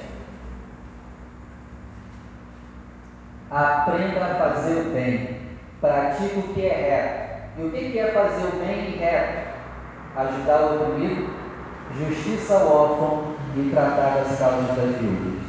Aprenda 3.50 4.25
a 4.25 4.35
fazer 4.37 4.83
o 4.83 4.92
bem, 4.92 5.40
pratique 5.80 6.38
o 6.38 6.54
que 6.54 6.64
é 6.64 7.49
reto. 7.56 7.61
E 7.61 7.64
o 7.64 7.71
que 7.73 7.99
é 7.99 8.12
fazer 8.12 8.47
o 8.47 8.61
bem 8.61 8.90
e 8.90 8.99
reto? 8.99 9.49
Ajudar 10.16 10.61
o 10.61 10.76
oprimido, 10.76 11.28
justiça 11.99 12.54
ao 12.54 12.68
órfão 12.68 13.35
e 13.56 13.71
tratar 13.71 14.14
das 14.14 14.38
causas 14.38 14.68
das 14.68 14.97
viúvas. 14.97 15.42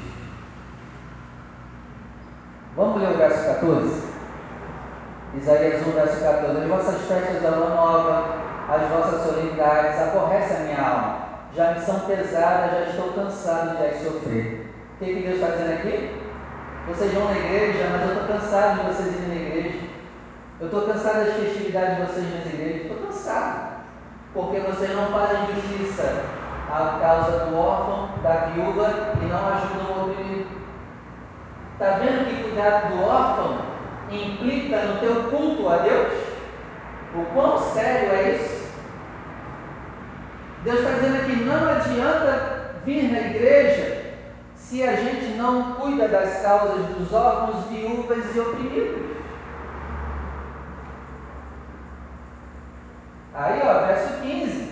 Vamos 2.75 2.99
ler 2.99 3.11
o 3.11 3.17
verso 3.17 3.45
14? 3.45 4.03
Isaías 5.37 5.85
1, 5.85 5.91
verso 5.91 6.19
14. 6.19 6.57
As 6.57 6.67
vossas 6.67 7.01
festas 7.01 7.43
da 7.43 7.49
lua 7.51 7.69
nova, 7.69 8.37
as 8.67 8.89
vossas 8.89 9.21
solenidades, 9.21 10.01
aborrece 10.01 10.53
a 10.55 10.59
minha 10.61 10.81
alma 10.81 11.24
já 11.55 11.71
me 11.71 11.79
são 11.79 12.01
pesadas, 12.01 12.71
já 12.71 12.89
estou 12.89 13.13
cansado 13.13 13.77
de 13.77 14.03
sofrer. 14.03 14.69
O 14.95 15.05
que, 15.05 15.13
que 15.13 15.21
Deus 15.21 15.35
está 15.35 15.47
dizendo 15.47 15.73
aqui? 15.73 16.21
Vocês 16.87 17.13
vão 17.13 17.25
na 17.25 17.37
igreja, 17.37 17.89
mas 17.91 18.01
eu 18.01 18.13
estou 18.13 18.27
cansado 18.27 18.79
de 18.79 18.87
vocês 18.87 19.15
irem 19.15 19.27
na 19.27 19.35
igreja. 19.35 19.79
Eu 20.59 20.65
estou 20.67 20.81
cansado 20.83 21.25
das 21.25 21.33
festividades 21.33 21.95
de 21.95 22.01
vocês 22.03 22.33
nas 22.33 22.53
igrejas. 22.53 22.81
Estou 22.81 23.07
cansado. 23.07 23.75
Porque 24.33 24.59
vocês 24.59 24.95
não 24.95 25.07
fazem 25.07 25.55
justiça 25.55 26.23
à 26.69 26.99
causa 27.01 27.45
do 27.45 27.57
órfão, 27.57 28.09
da 28.21 28.47
viúva 28.47 29.13
e 29.21 29.25
não 29.25 29.47
ajudam 29.47 29.97
o 29.97 30.11
oprimido. 30.11 30.47
Está 31.73 31.97
vendo 31.97 32.29
que 32.29 32.43
cuidar 32.43 32.89
do 32.89 33.03
órfão 33.03 33.57
implica 34.11 34.77
no 34.81 34.99
teu 34.99 35.23
culto 35.29 35.69
a 35.69 35.77
Deus? 35.77 36.13
O 37.15 37.25
quão 37.33 37.57
sério 37.57 38.11
é 38.11 38.31
isso? 38.31 38.54
Deus 40.65 40.79
está 40.79 40.93
dizendo 40.93 41.17
aqui: 41.17 41.35
não 41.43 41.69
adianta 41.69 42.81
vir 42.83 43.11
na 43.11 43.19
igreja 43.19 44.15
se 44.57 44.81
a 44.81 44.95
gente 44.95 45.37
não 45.37 45.73
cuida 45.73 46.07
das 46.07 46.41
causas 46.41 46.87
dos 46.87 47.13
órfãos, 47.13 47.65
viúvas 47.65 48.35
e 48.35 48.39
oprimidos. 48.39 49.15
Aí, 53.35 53.61
ó, 53.63 53.85
verso 53.85 54.21
15: 54.23 54.71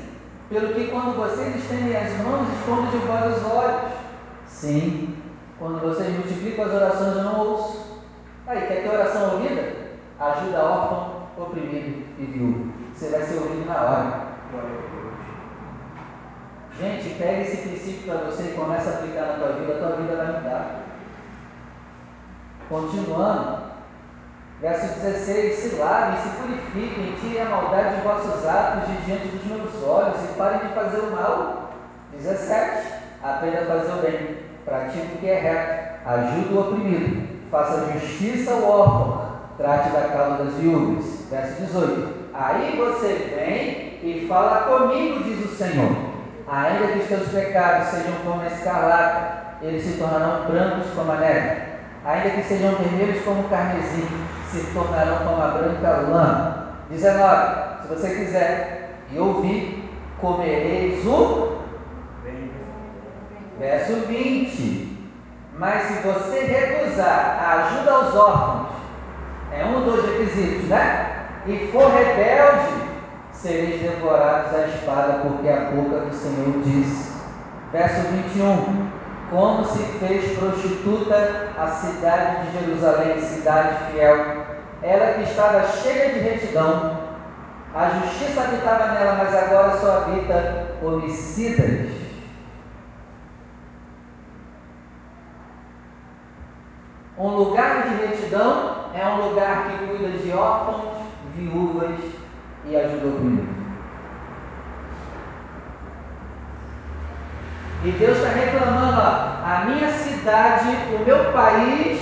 Pelo 0.50 0.74
que 0.74 0.88
quando 0.88 1.16
vocês 1.16 1.56
estendem 1.58 1.96
as 1.96 2.18
mãos, 2.24 2.48
esconde 2.58 2.92
de 2.92 2.98
vós 3.06 3.38
os 3.38 3.52
olhos. 3.52 3.92
Sim, 4.48 5.16
quando 5.60 5.80
vocês 5.80 6.12
multiplicam 6.12 6.66
as 6.66 6.74
orações, 6.74 7.18
eu 7.18 7.24
não 7.24 7.40
ouço. 7.40 8.02
Aí, 8.48 8.62
quer 8.62 8.82
ter 8.82 8.90
oração 8.90 9.34
ouvida? 9.34 9.74
Ajuda 10.20 10.64
órfão, 10.64 11.28
oprimido 11.38 12.04
e 12.18 12.26
viúvo. 12.26 12.74
Você 12.96 13.10
vai 13.10 13.22
ser 13.22 13.36
ouvido 13.36 13.68
na 13.68 13.82
hora. 13.82 14.34
Gente, 16.80 17.16
pega 17.20 17.42
esse 17.42 17.58
princípio 17.58 18.12
para 18.12 18.26
você 18.26 18.44
e 18.44 18.54
começa 18.54 18.90
a 18.90 18.94
aplicar 18.94 19.28
na 19.28 19.34
tua 19.34 19.52
vida, 19.54 19.74
a 19.74 19.78
tua 19.78 19.96
vida 19.98 20.16
vai 20.16 20.26
mudar. 20.26 20.84
Continuando, 22.68 23.58
verso 24.60 25.00
16: 25.00 25.56
Se 25.56 25.76
lavem, 25.76 26.20
se 26.20 26.30
purifiquem, 26.30 27.16
tirem 27.22 27.42
a 27.44 27.50
maldade 27.50 27.96
de 27.96 28.02
vossos 28.02 28.46
atos 28.48 28.90
de 28.90 29.06
diante 29.06 29.28
dos 29.28 29.46
meus 29.46 29.84
olhos 29.84 30.24
e 30.24 30.34
parem 30.36 30.68
de 30.68 30.74
fazer 30.74 31.00
o 31.02 31.12
mal. 31.12 31.70
17: 32.14 32.88
Aprenda 33.22 33.62
a 33.62 33.66
fazer 33.66 33.92
o 33.92 34.02
bem, 34.02 34.38
pratique 34.66 35.14
o 35.14 35.18
que 35.20 35.30
é 35.30 35.40
reto, 35.40 36.10
ajude 36.10 36.54
o 36.54 36.60
oprimido, 36.60 37.28
faça 37.52 37.92
justiça 37.92 38.52
ao 38.52 38.64
órfão, 38.64 39.32
trate 39.58 39.90
da 39.90 40.10
causa 40.10 40.44
das 40.44 40.54
viúvas. 40.56 41.28
Verso 41.30 41.62
18: 41.62 42.14
Aí 42.34 42.76
você 42.78 43.14
vem 43.14 44.00
e 44.02 44.26
fala 44.28 44.64
comigo, 44.64 45.24
diz 45.24 45.46
o 45.46 45.56
Senhor 45.56 46.13
Ainda 46.48 46.88
que 46.88 47.00
os 47.00 47.08
teus 47.08 47.30
pecados 47.30 47.88
sejam 47.88 48.14
como 48.24 48.42
a 48.42 48.48
escarlata, 48.48 49.44
eles 49.62 49.84
se 49.84 49.98
tornarão 49.98 50.46
brancos 50.46 50.92
como 50.94 51.12
a 51.12 51.18
neve. 51.18 51.62
Ainda 52.06 52.30
que 52.32 52.44
sejam 52.44 52.76
vermelhos 52.76 53.24
como 53.24 53.42
o 53.42 53.50
carmesim, 53.50 54.08
se 54.52 54.74
tornarão 54.74 55.26
como 55.26 55.42
a 55.42 55.48
branca 55.48 55.90
lã. 56.10 56.64
19. 56.90 57.82
Se 57.82 57.88
você 57.88 58.10
quiser 58.16 59.00
e 59.12 59.20
ouvir, 59.20 59.90
comereis 60.20 61.06
o 61.06 61.54
Verso 63.60 63.94
20. 64.08 65.08
Mas 65.58 65.84
se 65.84 65.94
você 66.02 66.40
recusar 66.46 67.40
a 67.40 67.64
ajuda 67.64 67.92
aos 67.92 68.16
órfãos, 68.16 68.74
é 69.52 69.64
um 69.64 69.84
dos 69.84 70.04
requisitos, 70.04 70.68
né? 70.68 71.28
E 71.46 71.70
for 71.72 71.92
rebelde, 71.92 72.83
sereis 73.44 73.82
devorados 73.82 74.56
à 74.56 74.68
espada, 74.68 75.20
porque 75.22 75.50
a 75.50 75.72
boca 75.72 76.06
do 76.06 76.16
Senhor 76.16 76.64
diz. 76.64 77.12
Verso 77.74 78.08
21. 78.08 78.94
Como 79.30 79.66
se 79.66 79.84
fez 80.00 80.38
prostituta 80.38 81.50
a 81.58 81.68
cidade 81.68 82.46
de 82.46 82.60
Jerusalém, 82.60 83.20
cidade 83.20 83.92
fiel, 83.92 84.46
ela 84.82 85.14
que 85.14 85.24
estava 85.24 85.68
cheia 85.68 86.14
de 86.14 86.20
retidão, 86.20 87.00
a 87.74 87.90
justiça 87.90 88.42
habitava 88.42 88.94
nela, 88.94 89.16
mas 89.16 89.36
agora 89.36 89.78
só 89.78 89.98
habita 89.98 90.78
homicidas. 90.82 91.90
Um 97.18 97.28
lugar 97.30 97.90
de 97.90 98.06
retidão 98.06 98.86
é 98.94 99.06
um 99.08 99.30
lugar 99.30 99.66
que 99.66 99.88
cuida 99.88 100.10
de 100.18 100.32
órfãos, 100.32 100.98
viúvas 101.36 102.23
e 102.66 102.76
ajudou 102.76 103.12
comigo. 103.14 103.64
E 107.84 107.92
Deus 107.92 108.18
está 108.18 108.30
reclamando, 108.30 108.98
ó, 108.98 109.44
a 109.46 109.66
minha 109.66 109.92
cidade, 109.92 110.70
o 110.96 111.06
meu 111.06 111.34
país 111.34 112.00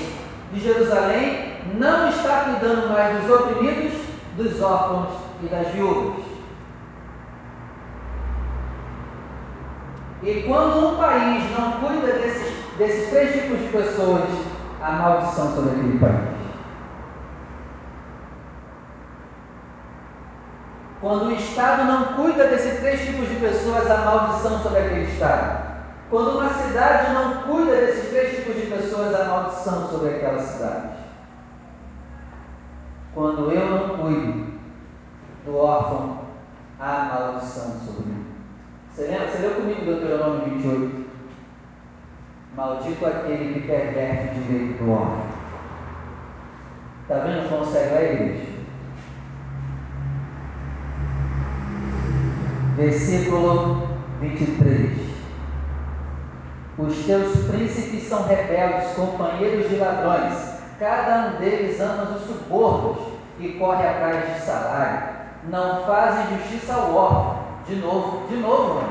de 0.53 0.59
Jerusalém, 0.59 1.55
não 1.79 2.09
está 2.09 2.41
cuidando 2.41 2.93
mais 2.93 3.19
dos 3.19 3.31
oprimidos, 3.31 3.93
dos 4.37 4.61
órfãos 4.61 5.09
e 5.41 5.47
das 5.47 5.67
viúvas. 5.69 6.23
E 10.21 10.43
quando 10.47 10.87
um 10.87 10.97
país 10.97 11.43
não 11.57 11.71
cuida 11.79 12.13
desses, 12.13 12.53
desses 12.77 13.09
três 13.09 13.33
tipos 13.33 13.59
de 13.59 13.67
pessoas, 13.69 14.29
há 14.79 14.91
maldição 14.91 15.55
sobre 15.55 15.71
aquele 15.71 15.97
país. 15.97 16.40
Quando 21.01 21.25
o 21.25 21.31
Estado 21.31 21.85
não 21.85 22.13
cuida 22.13 22.47
desses 22.47 22.79
três 22.79 23.01
tipos 23.01 23.27
de 23.27 23.35
pessoas, 23.35 23.89
há 23.89 24.05
maldição 24.05 24.59
sobre 24.59 24.79
aquele 24.79 25.11
Estado. 25.11 25.71
Quando 26.11 26.37
uma 26.37 26.49
cidade 26.49 27.11
não 27.11 27.41
cuida 27.41 27.71
desses 27.71 28.09
três 28.11 28.35
tipos 28.35 28.55
de 28.55 28.67
pessoas, 28.67 29.19
há 29.19 29.25
maldição 29.25 29.87
sobre 29.89 30.09
aquela 30.09 30.37
cidade. 30.39 30.89
Quando 33.15 33.51
eu 33.51 33.65
não 33.65 33.97
cuido 33.97 34.45
do 35.43 35.57
órfão, 35.57 36.19
há 36.79 37.17
maldição 37.17 37.79
sobre 37.83 38.05
mim. 38.05 38.25
Você 38.93 39.07
lembra? 39.07 39.27
Você 39.27 39.37
leu 39.39 39.55
comigo 39.55 39.85
Deuteronômio 39.85 40.49
28? 40.61 41.05
Maldito 42.55 43.05
aquele 43.07 43.53
que 43.53 43.67
perverte 43.67 44.37
o 44.37 44.43
direito 44.43 44.83
do 44.83 44.91
órfão. 44.91 45.25
Está 47.01 47.15
vendo 47.19 47.49
como 47.49 47.65
segue 47.65 47.95
a 47.95 48.03
igreja? 48.03 48.50
Versículo 52.75 53.87
23. 54.19 55.11
Os 56.77 57.05
teus 57.05 57.45
príncipes 57.47 58.07
são 58.07 58.23
rebeldes, 58.27 58.93
companheiros 58.95 59.69
de 59.69 59.75
ladrões. 59.75 60.51
Cada 60.79 61.27
um 61.27 61.39
deles 61.39 61.79
ama 61.79 62.15
os 62.15 62.21
subornos 62.23 62.97
e 63.39 63.49
corre 63.49 63.87
atrás 63.87 64.33
de 64.33 64.41
salário. 64.41 65.09
Não 65.49 65.83
fazem 65.85 66.37
justiça 66.37 66.73
ao 66.73 66.95
órfão. 66.95 67.41
De 67.67 67.75
novo, 67.75 68.27
de 68.27 68.37
novo. 68.37 68.83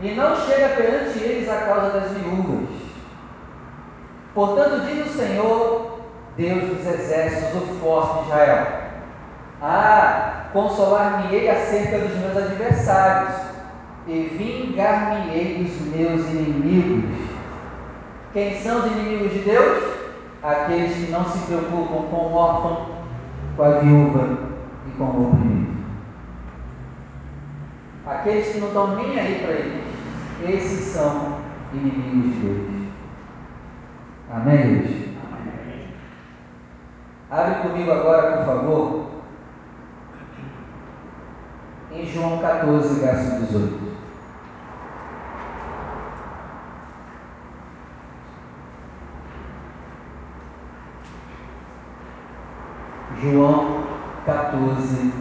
E 0.00 0.14
não 0.14 0.36
chega 0.36 0.68
perante 0.70 1.18
eles 1.20 1.48
a 1.48 1.56
causa 1.62 1.90
das 1.90 2.10
viúvas. 2.12 2.68
Portanto, 4.34 4.84
diz 4.84 5.06
o 5.06 5.18
Senhor, 5.18 6.00
Deus 6.36 6.64
dos 6.64 6.86
exércitos, 6.86 7.62
o 7.62 7.74
forte 7.80 8.18
de 8.18 8.24
Israel: 8.26 8.85
Ah, 9.60 10.46
consolar-me-ei 10.52 11.48
acerca 11.48 11.98
dos 11.98 12.16
meus 12.18 12.36
adversários, 12.36 13.46
e 14.06 14.22
vingar-me-ei 14.38 15.64
dos 15.64 15.80
meus 15.94 16.26
inimigos. 16.28 17.10
Quem 18.32 18.60
são 18.60 18.80
os 18.80 18.92
inimigos 18.92 19.32
de 19.32 19.38
Deus? 19.40 19.96
Aqueles 20.42 20.94
que 20.94 21.10
não 21.10 21.24
se 21.24 21.38
preocupam 21.46 22.08
com 22.08 22.16
o 22.16 22.34
órfão, 22.34 22.86
com 23.56 23.62
a 23.62 23.78
viúva 23.78 24.38
e 24.86 24.90
com 24.96 25.04
o 25.04 25.28
oprimido. 25.28 25.76
Aqueles 28.06 28.48
que 28.48 28.60
não 28.60 28.68
estão 28.68 28.94
nem 28.94 29.18
aí 29.18 29.40
para 29.42 29.52
eles, 29.52 29.84
esses 30.48 30.84
são 30.94 31.38
inimigos 31.72 32.34
de 32.34 32.40
Deus. 32.40 32.88
Amém, 34.32 34.78
Deus? 34.78 34.90
Amém. 35.32 35.88
Abre 37.28 37.68
comigo 37.68 37.90
agora, 37.90 38.36
por 38.36 38.46
favor, 38.46 39.06
em 41.96 42.04
João 42.04 42.38
14, 42.38 43.00
verso 43.00 43.46
18. 43.46 43.86
João 53.22 53.86
14, 54.26 55.12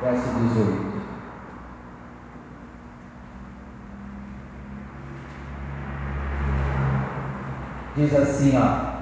verso 0.00 0.28
18. 0.28 0.86
Diz 7.96 8.14
assim, 8.14 8.56
ó, 8.58 8.96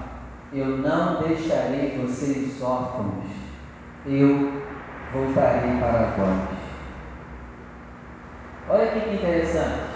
eu 0.54 0.78
não 0.78 1.20
deixarei 1.20 1.98
vocês 1.98 2.62
órfãos, 2.62 3.24
eu 4.06 4.62
voltarei 5.12 5.78
para 5.80 6.14
vós. 6.16 6.53
Olha 8.74 8.86
aqui 8.86 9.02
que 9.02 9.14
interessante. 9.14 9.86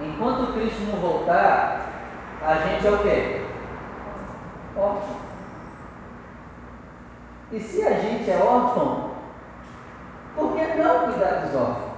Enquanto 0.00 0.54
Cristo 0.54 0.80
não 0.84 1.00
voltar, 1.00 1.90
a 2.40 2.54
gente 2.54 2.86
é 2.86 2.90
o 2.90 2.98
quê? 3.02 3.42
Órfão. 4.74 5.16
E 7.52 7.60
se 7.60 7.82
a 7.82 8.00
gente 8.00 8.30
é 8.30 8.38
órfão, 8.38 9.10
por 10.34 10.54
que 10.54 10.64
não 10.76 11.12
cuidar 11.12 11.42
dos 11.42 11.54
órfãos? 11.54 11.90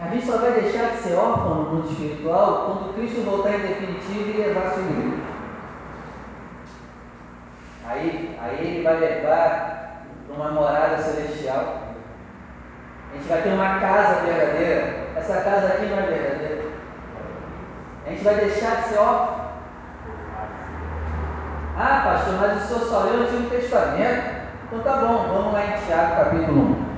A 0.00 0.08
gente 0.08 0.24
só 0.24 0.38
vai 0.38 0.52
deixar 0.52 0.92
de 0.92 1.02
ser 1.02 1.16
órfão 1.16 1.54
no 1.54 1.70
mundo 1.74 1.90
espiritual 1.90 2.64
quando 2.64 2.94
Cristo 2.94 3.26
voltar 3.26 3.56
em 3.56 3.60
definitivo 3.60 4.30
e 4.30 4.38
levar 4.38 4.70
sua 4.70 4.84
igreja. 4.84 5.28
Aí, 7.88 8.38
aí 8.38 8.77
vai 8.88 9.00
levar 9.00 10.02
uma 10.34 10.50
morada 10.50 10.96
celestial. 10.96 11.88
A 13.10 13.16
gente 13.16 13.28
vai 13.28 13.42
ter 13.42 13.50
uma 13.50 13.78
casa 13.80 14.20
verdadeira. 14.22 15.08
Essa 15.16 15.40
casa 15.42 15.66
aqui 15.66 15.86
não 15.86 15.98
é 15.98 16.02
verdadeira. 16.02 16.62
A 18.06 18.10
gente 18.10 18.24
vai 18.24 18.34
deixar 18.36 18.76
de 18.76 18.88
ser 18.88 18.98
órfão. 18.98 19.48
Ah, 21.76 22.00
pastor, 22.04 22.34
mas 22.40 22.64
o 22.64 22.66
senhor 22.66 22.88
só 22.88 23.00
leu 23.04 23.20
o 23.20 23.22
Antigo 23.24 23.50
Testamento. 23.50 24.38
Então 24.64 24.80
tá 24.80 24.96
bom, 24.96 25.28
vamos 25.28 25.52
lá 25.52 25.64
em 25.64 25.86
Tiago 25.86 26.16
capítulo 26.16 26.60
1. 26.60 26.88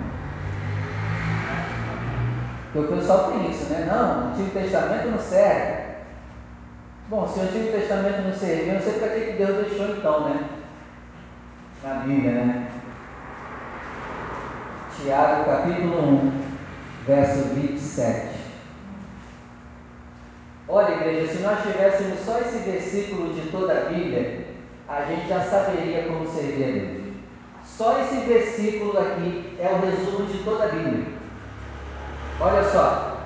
Porque 2.72 2.92
o 2.92 2.96
pessoal 2.96 3.32
tem 3.32 3.50
isso, 3.50 3.72
né? 3.72 3.88
Não, 3.90 4.28
o 4.28 4.28
Antigo 4.30 4.50
Testamento 4.50 5.08
não 5.08 5.18
serve. 5.18 5.90
Bom, 7.08 7.26
se 7.26 7.40
o 7.40 7.42
Antigo 7.42 7.72
Testamento 7.72 8.22
não 8.22 8.32
serviu, 8.32 8.74
não 8.74 8.80
sei 8.80 8.92
para 8.94 9.08
que 9.08 9.32
Deus 9.32 9.66
deixou 9.66 9.96
então, 9.96 10.28
né? 10.28 10.59
Na 11.82 11.94
Bíblia, 11.94 12.32
né? 12.32 12.68
Tiago 14.96 15.44
capítulo 15.44 15.98
1, 15.98 16.42
verso 17.06 17.54
27. 17.54 18.36
Olha, 20.68 20.94
igreja, 20.94 21.32
se 21.32 21.42
nós 21.42 21.62
tivéssemos 21.62 22.20
só 22.20 22.38
esse 22.38 22.58
versículo 22.58 23.32
de 23.32 23.48
toda 23.50 23.72
a 23.72 23.84
Bíblia, 23.86 24.46
a 24.86 25.04
gente 25.04 25.26
já 25.26 25.40
saberia 25.40 26.04
como 26.04 26.30
servir 26.30 26.64
a 26.64 26.66
Deus. 26.66 27.00
Só 27.64 27.98
esse 28.02 28.26
versículo 28.26 28.98
aqui 28.98 29.56
é 29.58 29.68
o 29.72 29.80
resumo 29.80 30.26
de 30.26 30.44
toda 30.44 30.64
a 30.64 30.68
Bíblia. 30.68 31.06
Olha 32.40 32.62
só. 32.64 33.20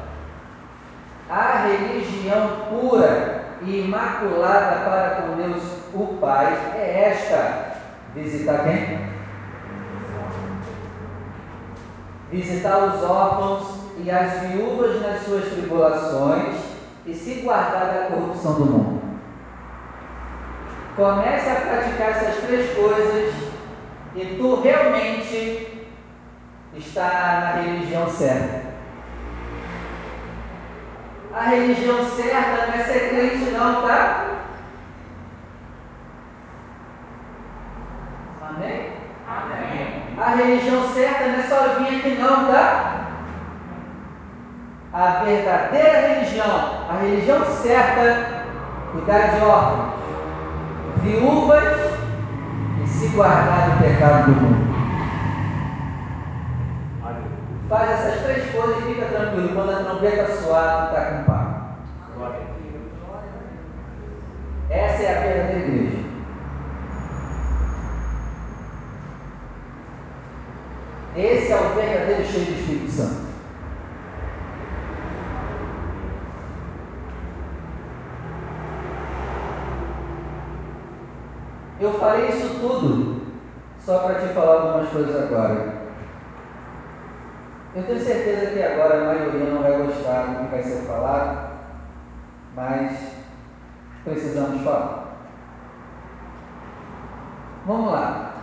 A 1.29 1.67
religião 1.67 2.67
pura 2.69 3.47
e 3.63 3.81
imaculada 3.81 4.85
para 4.85 5.23
com 5.23 5.37
Deus 5.37 5.63
o 5.93 6.19
Pai 6.21 6.57
é 6.77 7.11
esta: 7.11 7.64
visitar 8.15 8.65
quem? 8.65 9.15
Visitar 12.31 12.79
os 12.85 13.03
órfãos 13.03 13.85
e 13.99 14.11
as 14.11 14.41
viúvas 14.41 15.01
nas 15.03 15.23
suas 15.23 15.45
tribulações 15.53 16.57
e 17.07 17.15
se 17.15 17.43
guardar 17.43 17.87
da 17.93 18.07
corrupção 18.09 18.55
do 18.55 18.65
mundo. 18.67 19.05
Comece 20.97 21.51
a 21.51 21.55
praticar 21.57 22.11
essas 22.11 22.45
três 22.45 22.77
coisas 22.77 23.35
e 24.15 24.37
tu 24.39 24.61
realmente 24.61 25.89
está 26.77 27.55
na 27.57 27.63
religião 27.63 28.09
certa. 28.09 28.75
A 31.33 31.43
religião 31.43 32.09
certa 32.11 32.67
não 32.67 32.75
é 32.75 32.85
ser 32.85 33.09
crente 33.09 33.51
não, 33.51 33.83
tá? 33.83 34.35
Amém? 38.41 38.93
Amém. 39.29 40.15
A 40.35 40.37
religião 40.37 40.83
certa 40.93 41.29
não 41.29 41.39
é 41.39 41.43
só 41.43 41.79
vir 41.79 41.97
aqui 41.97 42.19
não, 42.21 42.53
tá? 42.53 43.07
A 44.93 45.23
verdadeira 45.25 46.09
religião, 46.09 46.87
a 46.91 46.99
religião 47.01 47.45
certa, 47.63 48.43
cuidar 48.91 49.29
de 49.29 49.45
órfãos, 49.45 49.95
viúvas 51.03 51.93
e 52.83 52.87
se 52.89 53.07
guardar 53.11 53.71
do 53.71 53.85
pecado 53.85 54.25
do 54.25 54.41
mundo. 54.41 54.75
Faz 57.69 57.91
essas 57.93 58.23
três 58.25 58.51
coisas 58.51 58.79
e 58.79 58.93
fica 58.93 59.07
tranquilo. 59.07 59.55
Quando 59.55 59.71
a 59.71 59.85
trombeta 59.85 60.35
soar, 60.35 60.89
tu 60.89 60.97
está 60.97 61.05
com 61.11 61.25
paz. 61.25 61.47
Essa 64.69 65.03
é 65.05 65.17
a 65.17 65.21
verdadeira 65.21 65.59
igreja. 65.61 65.84
Esse 71.17 71.53
é 71.53 71.57
o 71.57 71.75
verdadeiro 71.75 72.25
cheio 72.25 72.47
do 72.47 72.61
Espírito 72.61 72.91
Santo. 72.91 73.25
Eu 81.81 81.93
falei 81.95 82.29
isso 82.29 82.59
tudo 82.61 83.27
só 83.79 83.99
para 83.99 84.15
te 84.15 84.35
falar 84.35 84.63
algumas 84.63 84.89
coisas 84.89 85.23
agora. 85.23 85.75
Eu 87.77 87.83
tenho 87.85 88.01
certeza 88.01 88.53
que 88.53 88.63
agora 88.63 89.03
a 89.03 89.05
maioria 89.07 89.51
não 89.53 89.63
vai 89.63 89.83
gostar 89.83 90.27
do 90.27 90.45
que 90.45 90.51
vai 90.51 90.63
ser 90.63 90.83
falado, 90.87 91.51
mas 92.57 92.97
precisamos 94.05 94.63
falar. 94.63 95.17
Vamos 97.67 97.93
lá. 97.93 98.34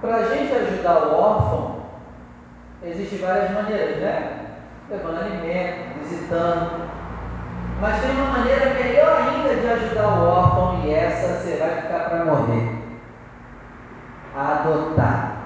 Para 0.00 0.14
a 0.14 0.24
gente 0.24 0.54
ajudar 0.54 1.08
o 1.08 1.20
órfão, 1.20 1.82
existem 2.84 3.18
várias 3.18 3.50
maneiras, 3.50 3.96
né? 3.96 4.46
Levando 4.88 5.18
alimento, 5.18 5.98
visitando, 5.98 6.88
mas 7.80 8.00
tem 8.00 8.10
uma 8.12 8.38
maneira 8.38 8.74
melhor 8.74 9.22
ainda 9.22 9.54
de 9.54 9.66
ajudar 9.66 10.08
o 10.08 10.28
órfão 10.28 10.84
e 10.84 10.94
essa 10.94 11.40
você 11.40 11.56
vai 11.56 11.82
ficar 11.82 12.10
para 12.10 12.24
morrer. 12.24 12.78
Adotar. 14.36 15.36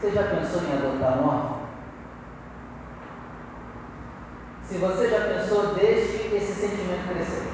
Você 0.00 0.10
já 0.10 0.22
pensou 0.22 0.62
em 0.62 0.72
adotar 0.72 1.18
um 1.18 1.26
órfão? 1.28 1.62
Se 4.64 4.78
você 4.78 5.08
já 5.10 5.20
pensou, 5.20 5.74
deixe 5.74 6.34
esse 6.34 6.54
sentimento 6.54 7.12
crescer. 7.12 7.52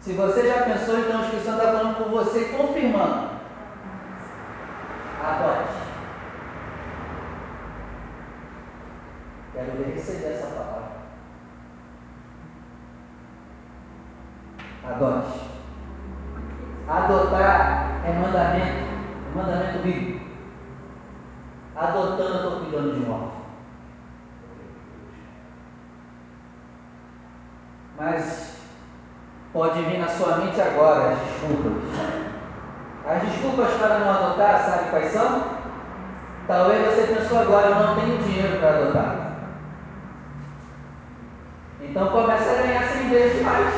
Se 0.00 0.14
você 0.14 0.48
já 0.48 0.62
pensou, 0.62 0.98
então 0.98 1.20
o 1.20 1.24
Espírito 1.24 1.44
Santo 1.44 1.58
está 1.58 1.72
falando 1.72 1.96
com 1.96 2.10
você, 2.10 2.44
confirmando. 2.56 3.30
Adote. 5.22 5.72
Quero 9.52 9.72
ver 9.72 9.94
receber 9.94 10.32
essa 10.32 10.46
palavra. 10.46 10.90
Adote. 14.88 15.40
Adotar 16.88 18.00
é 18.04 18.12
mandamento, 18.12 18.66
é 18.66 19.36
mandamento 19.36 19.78
bíblico. 19.80 20.26
Adotando, 21.76 22.22
eu 22.22 22.36
estou 22.36 22.60
cuidando 22.60 22.94
de 22.94 23.06
um 23.06 23.12
órfão. 23.12 23.40
Mas 27.98 28.56
pode 29.52 29.82
vir 29.82 29.98
na 29.98 30.08
sua 30.08 30.38
mente 30.38 30.60
agora 30.60 31.12
as 31.12 31.18
desculpas. 31.18 31.72
As 33.06 33.22
desculpas 33.22 33.72
para 33.74 33.98
não 33.98 34.10
adotar, 34.10 34.58
sabe 34.60 34.90
quais 34.90 35.12
são? 35.12 35.42
Talvez 36.60 36.84
você 36.84 37.14
pensou 37.14 37.38
agora, 37.38 37.68
eu 37.68 37.74
não 37.74 37.94
tenho 37.94 38.18
dinheiro 38.18 38.58
para 38.58 38.68
adotar. 38.68 39.16
Então 41.80 42.08
começa 42.08 42.50
a 42.50 42.62
ganhar 42.62 42.84
100 42.84 43.08
vezes 43.08 43.42
mais. 43.42 43.74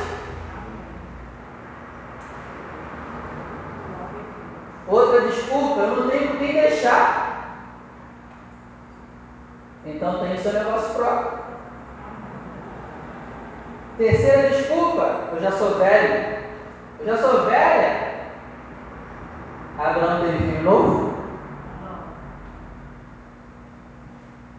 Outra 4.89 5.21
desculpa, 5.21 5.81
eu 5.81 5.97
não 5.97 6.11
tenho 6.11 6.37
quem 6.39 6.55
deixar. 6.55 7.71
Então 9.87 10.19
tem 10.19 10.35
o 10.35 10.39
seu 10.39 10.53
negócio 10.53 10.93
próprio. 10.95 11.39
Terceira 13.97 14.49
desculpa, 14.49 15.29
eu 15.31 15.41
já 15.41 15.53
sou 15.53 15.79
velho. 15.79 16.37
Eu 16.99 17.07
já 17.07 17.17
sou 17.17 17.45
velha. 17.45 18.11
Abraão 19.79 20.23
teve 20.23 20.39
filho 20.39 20.63
novo? 20.65 21.12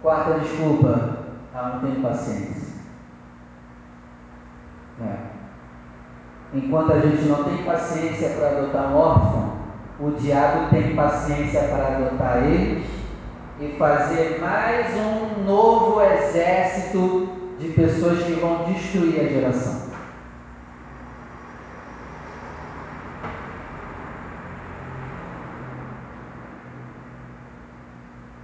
Quarta 0.04 0.40
desculpa, 0.40 1.18
ah, 1.56 1.72
não 1.74 1.80
tenho 1.80 2.04
paciência. 2.04 2.74
É. 5.02 5.16
Enquanto 6.54 6.92
a 6.92 7.00
gente 7.00 7.24
não 7.24 7.44
tem 7.46 7.64
paciência 7.64 8.30
para 8.38 8.50
adotar 8.50 8.92
um 8.92 8.96
órfão, 8.96 9.54
o 10.00 10.12
diabo 10.12 10.70
tem 10.70 10.96
paciência 10.96 11.64
para 11.64 11.96
adotar 11.96 12.44
eles 12.44 12.86
e 13.60 13.78
fazer 13.78 14.40
mais 14.42 14.88
um 14.98 15.44
novo 15.44 16.02
exército 16.02 17.30
de 17.60 17.70
pessoas 17.70 18.24
que 18.24 18.34
vão 18.34 18.66
destruir 18.66 19.20
a 19.20 19.24
geração. 19.24 19.84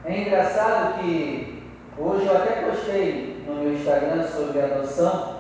É 0.06 0.22
engraçado 0.22 1.00
que 1.00 1.64
hoje 1.98 2.26
eu 2.26 2.38
até 2.38 2.62
postei 2.62 3.44
no 3.48 3.56
meu 3.56 3.74
Instagram 3.74 4.24
sobre 4.28 4.62
adoção 4.62 5.40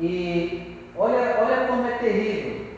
e 0.00 0.78
olha, 0.96 1.38
olha 1.40 1.66
como 1.68 1.86
é 1.86 1.92
terrível. 1.98 2.68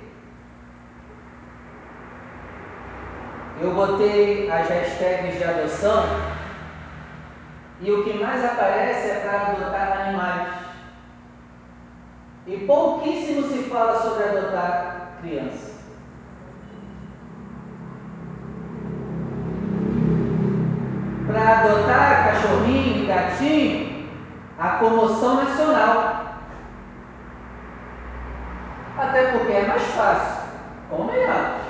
eu 3.63 3.75
botei 3.75 4.51
as 4.51 4.69
hashtags 4.69 5.37
de 5.37 5.45
adoção 5.45 6.05
e 7.83 7.91
o 7.91 8.05
que 8.05 8.19
mais 8.23 8.45
aparece 8.45 9.11
é 9.11 9.15
para 9.21 9.53
adotar 9.53 10.07
animais. 10.07 10.49
E 12.47 12.57
pouquíssimo 12.67 13.49
se 13.49 13.71
fala 13.71 13.99
sobre 14.01 14.25
adotar 14.25 15.13
criança. 15.21 15.71
Para 21.27 21.59
adotar 21.61 22.25
cachorrinho 22.25 23.05
e 23.05 23.07
gatinho, 23.07 24.11
a 24.59 24.69
comoção 24.71 25.37
nacional. 25.37 26.35
Até 28.99 29.33
porque 29.33 29.53
é 29.53 29.67
mais 29.67 29.83
fácil. 29.83 30.51
Convenhamos 30.91 31.63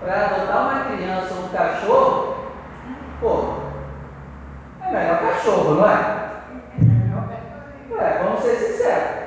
para 0.00 0.26
adotar 0.26 0.62
uma 0.62 0.84
criança 0.84 1.34
ou 1.34 1.44
um 1.44 1.48
cachorro, 1.48 2.36
pô, 3.20 3.59
é 4.96 4.98
melhor 4.98 5.20
cachorro, 5.20 5.74
não 5.74 5.88
é? 5.88 6.20
É, 7.98 8.22
vamos 8.22 8.40
ser 8.40 8.56
sinceros. 8.56 9.20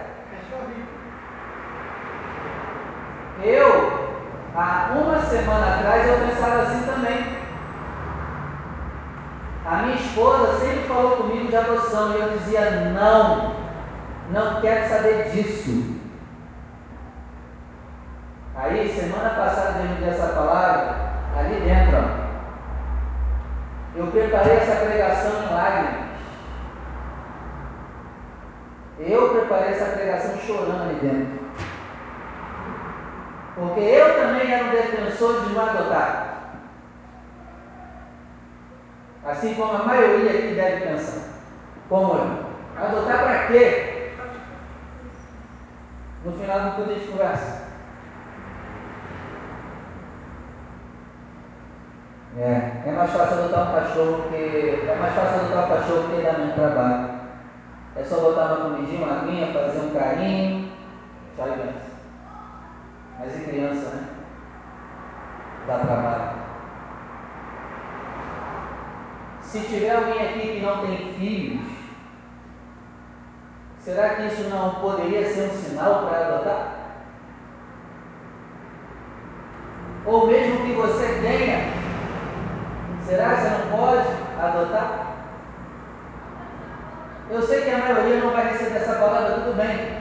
Eu, 3.44 4.10
há 4.56 4.94
uma 4.96 5.20
semana 5.20 5.76
atrás, 5.76 6.08
eu 6.08 6.28
pensava 6.28 6.62
assim 6.64 6.86
também. 6.86 7.38
A 9.66 9.76
minha 9.78 9.96
esposa 9.96 10.60
sempre 10.60 10.88
falou 10.88 11.18
comigo 11.18 11.48
de 11.48 11.56
adoção 11.56 12.12
e 12.12 12.22
eu 12.22 12.38
dizia: 12.38 12.72
não, 12.94 13.56
não 14.30 14.62
quero 14.62 14.90
saber 14.90 15.30
disso. 15.32 16.00
Aí, 18.56 18.88
semana 18.88 19.32
passada, 19.32 19.80
Deus 19.80 20.00
me 20.00 20.08
essa 20.08 20.28
palavra, 20.28 21.14
ali 21.38 21.60
dentro, 21.62 21.98
ó. 21.98 22.23
Eu 23.96 24.08
preparei 24.08 24.58
essa 24.58 24.86
pregação 24.86 25.44
em 25.44 25.54
lágrimas. 25.54 26.04
Eu 29.00 29.30
preparei 29.30 29.74
essa 29.74 29.92
pregação 29.92 30.38
chorando 30.40 30.82
ali 30.84 30.96
dentro. 30.96 31.44
Porque 33.56 33.82
eu 33.82 34.16
também 34.16 34.52
era 34.52 34.66
um 34.66 34.72
defensor 34.72 35.42
de 35.42 35.54
não 35.54 35.70
adotar. 35.70 36.34
Assim 39.26 39.54
como 39.54 39.74
a 39.74 39.84
maioria 39.84 40.32
aqui 40.32 40.56
deve 40.56 40.88
pensar. 40.88 41.22
Como 41.88 42.14
eu. 42.14 42.54
Adotar 42.76 43.20
para 43.20 43.48
quê? 43.48 44.12
No 46.26 46.32
final 46.34 46.60
do 46.60 46.76
culto 46.76 46.92
a 46.92 46.94
gente 46.96 47.12
conversa. 47.12 47.63
É, 52.36 52.90
é 52.90 52.92
mais 52.92 53.12
fácil 53.12 53.38
adotar 53.38 53.70
um 53.70 53.72
cachorro 53.74 54.30
que. 54.30 54.88
É 54.88 54.96
mais 55.00 55.14
fácil 55.14 55.42
adotar 55.42 55.66
um 55.66 55.70
cachorro 55.70 56.10
que 56.10 56.24
dar 56.24 56.40
menos 56.40 56.56
trabalho. 56.56 57.10
É 57.96 58.04
só 58.04 58.22
botar 58.22 58.54
uma 58.54 58.70
comidinha, 58.70 59.06
uma 59.06 59.20
aguinha, 59.20 59.54
fazer 59.54 59.80
um 59.82 59.94
carinho. 59.94 60.72
Tchau 61.36 61.48
e. 61.48 61.84
Mas 63.20 63.38
e 63.38 63.44
criança, 63.44 63.90
né? 63.92 64.08
Dá 65.68 65.78
trabalho. 65.78 66.44
Se 69.42 69.60
tiver 69.60 69.96
alguém 69.96 70.20
aqui 70.20 70.54
que 70.54 70.62
não 70.62 70.82
tem 70.82 71.14
filhos, 71.14 71.68
será 73.80 74.16
que 74.16 74.26
isso 74.26 74.50
não 74.50 74.76
poderia 74.82 75.24
ser 75.24 75.52
um 75.52 75.54
sinal 75.54 76.08
para 76.08 76.26
adotar? 76.26 76.74
Ou 80.06 80.28
mesmo 80.28 80.66
que 80.66 80.74
você 80.74 81.20
tenha 81.22 81.83
Será 83.14 83.36
que 83.36 83.42
você 83.42 83.50
não 83.50 83.78
pode 83.78 84.08
adotar? 84.42 85.14
Eu 87.30 87.42
sei 87.44 87.62
que 87.62 87.70
a 87.70 87.78
maioria 87.78 88.20
não 88.22 88.32
vai 88.32 88.52
receber 88.52 88.78
essa 88.78 88.96
palavra, 88.96 89.34
tudo 89.34 89.56
bem. 89.56 90.00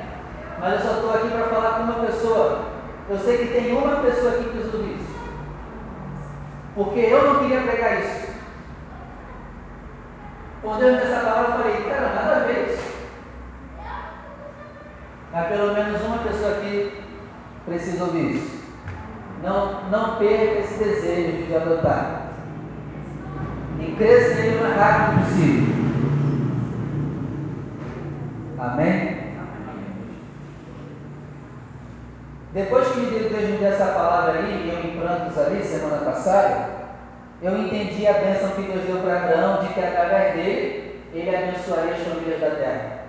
Mas 0.59 0.72
eu 0.72 0.81
só 0.81 0.94
estou 0.94 1.12
aqui 1.12 1.29
para 1.29 1.48
falar 1.48 1.77
com 1.77 1.83
uma 1.83 2.07
pessoa. 2.07 2.64
Eu 3.11 3.18
sei 3.18 3.37
que 3.37 3.53
tem 3.53 3.77
uma 3.77 3.96
pessoa 3.96 4.33
aqui 4.33 4.44
que 4.44 4.51
precisa 4.51 4.77
ouvir 4.79 4.94
isso. 4.94 5.14
Porque 6.75 7.01
eu 7.01 7.22
não 7.22 7.40
queria 7.40 7.61
pregar 7.61 8.01
isso. 8.01 8.33
Quando 10.62 10.81
me 10.81 10.90
deu 10.92 11.01
essa 11.01 11.20
palavra, 11.20 11.51
eu 11.51 11.59
falei, 11.59 11.83
cara, 11.90 12.14
nada 12.14 12.37
a 12.37 12.46
ver 12.46 12.72
isso. 12.72 12.92
Mas 15.33 15.48
pelo 15.48 15.75
menos 15.75 16.01
uma 16.01 16.18
pessoa 16.18 16.53
aqui 16.53 17.03
precisa 17.66 18.05
ouvir 18.05 18.37
isso. 18.37 18.62
Não, 19.42 19.83
não 19.90 20.16
perca 20.16 20.61
esse 20.61 20.83
desejo 20.83 21.46
de 21.46 21.55
adotar 21.55 22.21
e 23.83 23.97
cresça 23.97 24.40
o 24.40 24.61
mais 24.61 24.77
rápido 24.77 25.25
possível. 25.25 25.75
Amém? 28.59 29.23
Depois 32.53 32.88
que 32.88 33.01
Deus 33.01 33.49
me 33.49 33.57
deu 33.57 33.73
essa 33.73 33.87
palavra 33.87 34.40
aí, 34.40 34.71
eu 34.71 34.90
em 34.90 35.01
prantos 35.01 35.38
ali, 35.38 35.64
semana 35.64 36.05
passada, 36.05 36.68
eu 37.40 37.59
entendi 37.59 38.07
a 38.07 38.12
bênção 38.12 38.51
que 38.51 38.62
Deus 38.62 38.85
deu 38.85 38.99
para 38.99 39.23
Abraão, 39.23 39.62
de 39.62 39.73
que 39.73 39.81
através 39.81 40.35
dele, 40.35 41.01
ele 41.12 41.35
abençoaria 41.35 41.95
as 41.95 42.03
famílias 42.03 42.40
da 42.40 42.51
terra. 42.51 43.03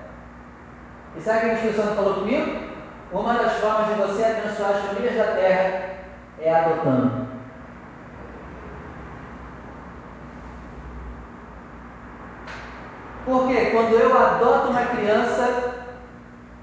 E 1.15 1.21
sabe 1.21 1.37
o 1.37 1.41
que 1.41 1.47
o 1.47 1.53
Espírito 1.55 1.81
Santo 1.81 1.95
falou 1.95 2.13
comigo? 2.15 2.63
Uma 3.11 3.33
das 3.33 3.53
formas 3.53 3.87
de 3.89 3.93
você 4.01 4.23
abençoar 4.23 4.71
as 4.71 4.81
famílias 4.85 5.15
da 5.15 5.33
terra 5.33 5.81
é 6.41 6.55
adotando. 6.55 7.22
Porque 13.25 13.65
quando 13.67 13.93
eu 13.93 14.17
adoto 14.17 14.69
uma 14.69 14.85
criança, 14.85 15.85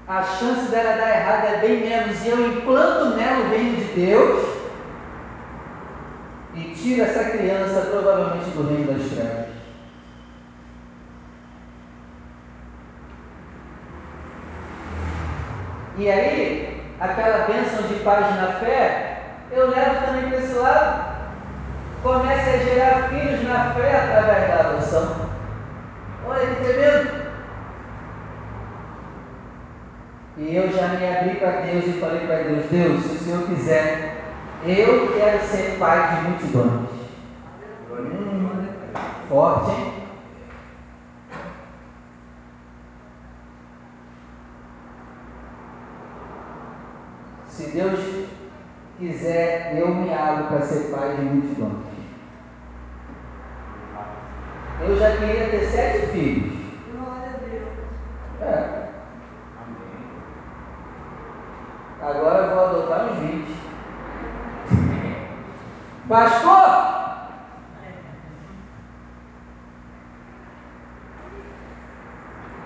a 0.07 0.23
chance 0.23 0.69
dela 0.69 0.97
dar 0.97 1.09
errado 1.09 1.45
é 1.45 1.57
bem 1.57 1.81
menos 1.81 2.23
e 2.23 2.29
eu 2.29 2.47
implanto 2.47 3.15
nela 3.15 3.45
o 3.45 3.49
reino 3.49 3.77
de 3.77 3.83
Deus 3.93 4.45
e 6.53 6.75
tiro 6.75 7.03
essa 7.03 7.23
criança 7.23 7.87
provavelmente 7.89 8.49
do 8.51 8.67
reino 8.67 8.93
das 8.93 9.09
trevas. 9.09 9.51
E 15.97 16.09
aí, 16.09 16.81
aquela 16.99 17.45
bênção 17.45 17.83
de 17.83 17.95
paz 18.03 18.35
na 18.35 18.53
fé, 18.53 19.23
eu 19.51 19.69
levo 19.69 20.05
também 20.05 20.29
para 20.29 20.39
esse 20.39 20.53
lado. 20.53 21.11
Comece 22.03 22.49
a 22.49 22.57
gerar 22.57 23.09
filhos 23.09 23.43
na 23.43 23.73
fé 23.73 23.95
através 23.95 24.47
da 24.47 24.69
adoção. 24.69 25.30
Olha 26.27 26.45
que 26.47 26.63
tremendo. 26.63 27.31
E 30.37 30.55
eu 30.55 30.71
já 30.71 30.87
me 30.87 31.07
abri 31.07 31.35
para 31.35 31.61
Deus 31.61 31.85
e 31.85 31.99
falei 31.99 32.25
para 32.25 32.37
Deus, 32.37 32.65
Deus, 32.71 33.03
se 33.03 33.15
o 33.15 33.19
Senhor 33.19 33.47
quiser, 33.47 34.23
eu 34.65 35.13
quero 35.13 35.39
ser 35.43 35.77
pai 35.77 36.15
de 36.15 36.29
multidões. 36.29 36.89
Hum, 37.91 38.67
forte, 39.27 39.71
hein? 39.71 39.93
Se 47.47 47.71
Deus 47.71 47.99
quiser, 48.97 49.77
eu 49.77 49.93
me 49.93 50.13
abro 50.13 50.45
para 50.45 50.61
ser 50.61 50.89
pai 50.91 51.15
de 51.15 51.21
multidões. 51.21 51.91
Eu 54.79 54.90
já 55.01 55.17
queria 55.17 55.49
ter 55.49 55.65
sete 55.65 56.07
filhos. 56.11 56.53
Glória 56.93 57.29
a 57.29 57.37
Deus. 57.39 57.69
É. 58.39 58.89
Amém. 59.57 60.11
Agora 62.03 62.43
eu 62.43 62.55
vou 62.55 62.65
adotar 62.65 63.11
uns 63.11 63.17
20. 63.17 63.51
Pastor! 66.07 66.91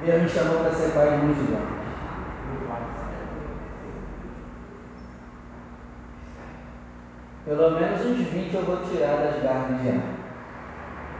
Deus 0.03 0.21
me 0.23 0.29
chamou 0.29 0.59
para 0.59 0.71
ser 0.71 0.91
pai 0.91 1.11
de 1.11 1.25
multidões. 1.25 1.75
Pelo 7.45 7.71
menos 7.71 8.05
uns 8.05 8.27
20 8.27 8.53
eu 8.53 8.65
vou 8.65 8.77
tirar 8.77 9.17
das 9.17 9.41
garras 9.41 9.81
de 9.81 9.89
ar. 9.89 10.01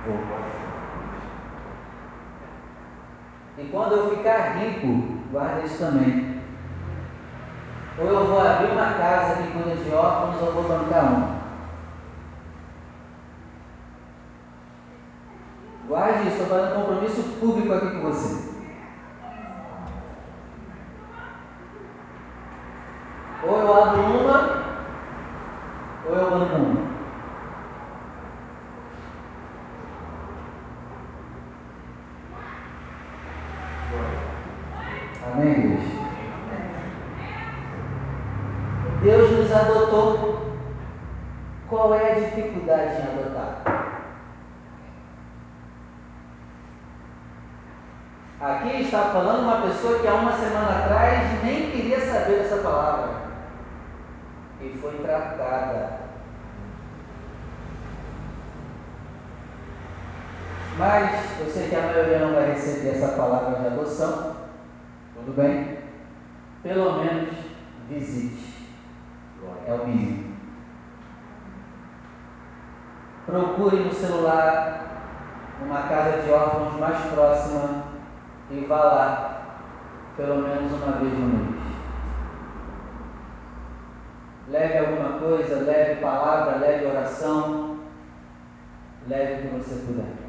Vou. 0.06 0.35
E 3.66 3.70
quando 3.72 3.94
eu 3.94 4.16
ficar 4.18 4.58
rico, 4.58 4.88
guarda 5.32 5.62
isso 5.62 5.80
também. 5.80 6.40
Ou 7.98 8.06
eu 8.06 8.28
vou 8.28 8.40
abrir 8.40 8.72
uma 8.72 8.94
casa 8.94 9.42
que 9.42 9.52
cuida 9.54 9.76
de 9.76 9.92
órfãos 9.92 10.42
ou 10.42 10.54
vou 10.54 10.64
bancar 10.64 11.06
um. 11.06 11.36
Guarde 15.88 16.28
isso, 16.28 16.42
estou 16.42 16.48
fazendo 16.48 16.76
compromisso 16.76 17.24
público 17.40 17.74
aqui 17.74 17.90
com 17.90 18.02
você. 18.02 18.54
Ou 23.44 23.62
eu 23.62 23.84
abro 23.84 24.02
uma, 24.02 24.64
ou 26.08 26.16
eu 26.16 26.32
banco 26.32 26.56
uma. 26.56 26.96
Amém, 35.36 35.52
igreja? 35.52 35.96
Deus 39.02 39.32
nos 39.32 39.52
adotou. 39.52 40.56
Qual 41.68 41.94
é 41.94 42.12
a 42.12 42.16
dificuldade 42.16 43.02
em 43.02 43.20
adotar? 43.20 43.62
Aqui 48.40 48.85
está 48.96 49.10
falando 49.12 49.44
uma 49.44 49.62
pessoa 49.62 50.00
que 50.00 50.08
há 50.08 50.14
uma 50.14 50.32
semana 50.32 50.86
atrás 50.86 51.44
nem 51.44 51.70
queria 51.70 52.00
saber 52.00 52.38
dessa 52.38 52.58
palavra 52.58 53.26
e 54.62 54.78
foi 54.82 55.00
tratada. 55.00 56.06
Mas 60.78 61.40
eu 61.40 61.46
sei 61.48 61.70
que 61.70 61.76
a 61.76 61.82
maioria 61.82 62.20
não 62.20 62.34
vai 62.34 62.52
receber 62.52 62.90
essa 62.90 63.18
palavra 63.18 63.60
de 63.60 63.68
adoção. 63.68 64.36
Tudo 65.14 65.36
bem? 65.36 65.80
Pelo 66.64 67.04
menos 67.04 67.36
visite. 67.90 68.56
É 69.68 69.74
o 69.74 69.86
mínimo. 69.86 70.36
Procure 73.26 73.84
no 73.84 73.94
celular 73.94 74.86
uma 75.62 75.84
casa 75.84 76.22
de 76.22 76.32
órfãos 76.32 76.80
mais 76.80 77.06
próxima 77.06 77.85
e 78.52 78.66
vá 78.66 78.84
lá 78.84 79.36
pelo 80.16 80.42
menos 80.42 80.72
uma 80.72 80.94
vez 80.94 81.14
no 81.14 81.28
mês. 81.28 81.66
Leve 84.48 84.78
alguma 84.78 85.20
coisa, 85.20 85.64
leve 85.64 86.02
palavra, 86.02 86.58
leve 86.58 86.86
oração, 86.86 87.80
leve 89.08 89.34
o 89.34 89.38
que 89.38 89.58
você 89.58 89.76
puder. 89.86 90.26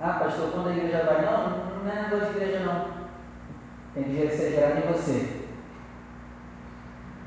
Ah, 0.00 0.18
pastor, 0.18 0.50
quando 0.52 0.68
a 0.68 0.72
igreja 0.72 1.04
vai? 1.04 1.24
Não, 1.24 1.82
não 1.82 1.90
é 1.90 2.02
negócio 2.02 2.34
de 2.34 2.36
igreja 2.36 2.60
não. 2.60 2.92
Tem 3.94 4.04
que 4.04 4.36
ser 4.36 4.50
gerado 4.50 4.78
em 4.78 4.92
você. 4.92 5.44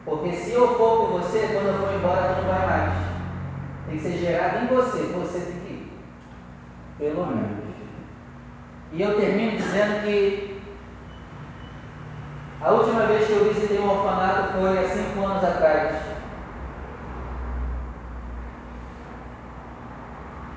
Porque 0.05 0.31
se 0.33 0.51
eu 0.51 0.75
for 0.75 1.07
por 1.07 1.19
você, 1.19 1.47
quando 1.47 1.67
eu 1.67 1.79
for 1.79 1.93
embora, 1.93 2.35
tu 2.35 2.41
não 2.41 2.49
vai 2.49 2.65
mais. 2.65 2.93
Tem 3.87 3.97
que 3.97 4.03
ser 4.03 4.17
gerado 4.19 4.65
em 4.65 4.67
você. 4.67 4.99
Você. 5.13 5.56
Pelo 6.97 7.27
menos. 7.27 7.67
E 8.91 9.01
eu 9.01 9.15
termino 9.19 9.57
dizendo 9.57 10.03
que 10.03 10.61
a 12.59 12.71
última 12.71 13.05
vez 13.05 13.27
que 13.27 13.33
eu 13.33 13.53
visitei 13.53 13.79
um 13.79 13.89
orfanato 13.89 14.53
foi 14.53 14.79
há 14.79 14.89
cinco 14.89 15.25
anos 15.25 15.43
atrás. 15.43 15.95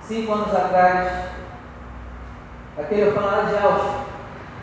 Cinco 0.02 0.32
anos 0.32 0.54
atrás, 0.54 1.26
aquele 2.78 3.10
orfanato 3.10 3.48
de 3.48 3.56
Auschwitz, 3.56 4.06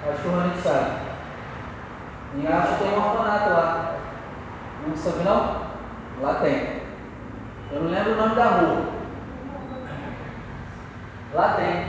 acho 0.10 0.22
que 0.22 0.28
o 0.28 0.32
Ronito 0.32 0.62
sabe. 0.62 0.92
Em 2.36 2.48
Auschwitz 2.48 2.80
tem 2.80 2.90
um 2.90 2.98
orfanato 2.98 3.50
lá. 3.52 3.96
Não 4.88 4.98
soube 4.98 5.24
não? 5.24 5.68
Lá 6.22 6.34
tem. 6.42 6.82
Eu 7.72 7.84
não 7.84 7.92
lembro 7.92 8.14
o 8.14 8.16
nome 8.16 8.36
da 8.36 8.46
rua. 8.46 8.87
Lá 11.38 11.54
tem. 11.54 11.86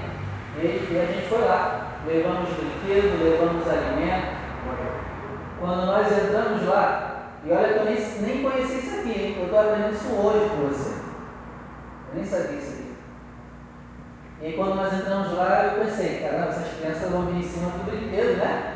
E, 0.63 0.99
a 0.99 1.07
gente 1.07 1.27
foi 1.27 1.41
lá. 1.41 2.01
Levamos 2.07 2.51
brinquedo, 2.51 3.25
levamos 3.25 3.67
alimento. 3.67 4.37
Quando 5.59 5.87
nós 5.87 6.07
entramos 6.13 6.67
lá, 6.67 7.31
e 7.43 7.51
olha 7.51 7.73
que 7.73 7.79
eu 7.79 7.85
nem, 8.27 8.43
conheci 8.43 8.79
isso 8.79 9.01
aqui, 9.01 9.11
hein? 9.11 9.37
Eu 9.39 9.45
estou 9.45 9.59
aprendendo 9.59 9.95
isso 9.95 10.09
hoje 10.09 10.51
com 10.51 10.69
você. 10.69 10.91
Eu 10.91 12.15
nem 12.15 12.25
sabia 12.27 12.59
isso 12.59 12.73
aqui. 12.73 12.97
E 14.43 14.53
quando 14.53 14.75
nós 14.75 14.93
entramos 14.93 15.33
lá, 15.33 15.65
eu 15.65 15.85
pensei, 15.85 16.21
caramba, 16.21 16.49
essas 16.51 16.79
crianças 16.79 17.11
vão 17.11 17.23
vir 17.23 17.39
em 17.39 17.43
cima 17.43 17.71
do 17.71 17.91
brinquedo, 17.91 18.37
né? 18.37 18.75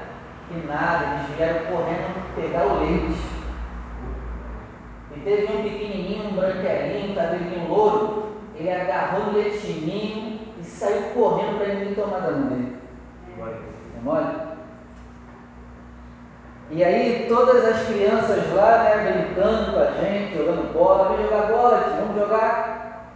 E 0.51 0.67
nada, 0.67 1.05
eles 1.05 1.37
vieram 1.37 1.67
correndo 1.67 2.35
pegar 2.35 2.67
o 2.67 2.81
leite. 2.81 3.21
E 5.15 5.21
teve 5.21 5.53
um 5.53 5.63
pequenininho, 5.63 6.31
um 6.31 6.35
branquelinho, 6.35 7.13
um 7.13 7.15
cabelinho 7.15 7.69
louro, 7.69 8.37
ele 8.57 8.71
agarrou 8.71 9.27
no 9.27 9.39
leitinho 9.39 10.32
saiu 10.83 11.03
correndo 11.15 11.59
para 11.59 11.75
ninguém 11.75 11.95
tomar 11.95 12.19
da 12.19 12.31
mão 12.33 12.49
dele. 12.49 12.77
É 13.39 14.03
mole? 14.03 14.27
E 16.71 16.83
aí 16.83 17.27
todas 17.29 17.65
as 17.65 17.87
crianças 17.87 18.53
lá, 18.53 18.83
né, 18.83 19.13
brincando 19.13 19.73
com 19.73 19.79
a 19.79 19.91
gente, 19.93 20.37
jogando 20.37 20.73
bola, 20.73 21.17
vem 21.17 21.25
jogar 21.25 21.47
bola, 21.47 21.85
tio, 21.85 21.97
vamos 22.01 22.17
jogar. 22.17 23.13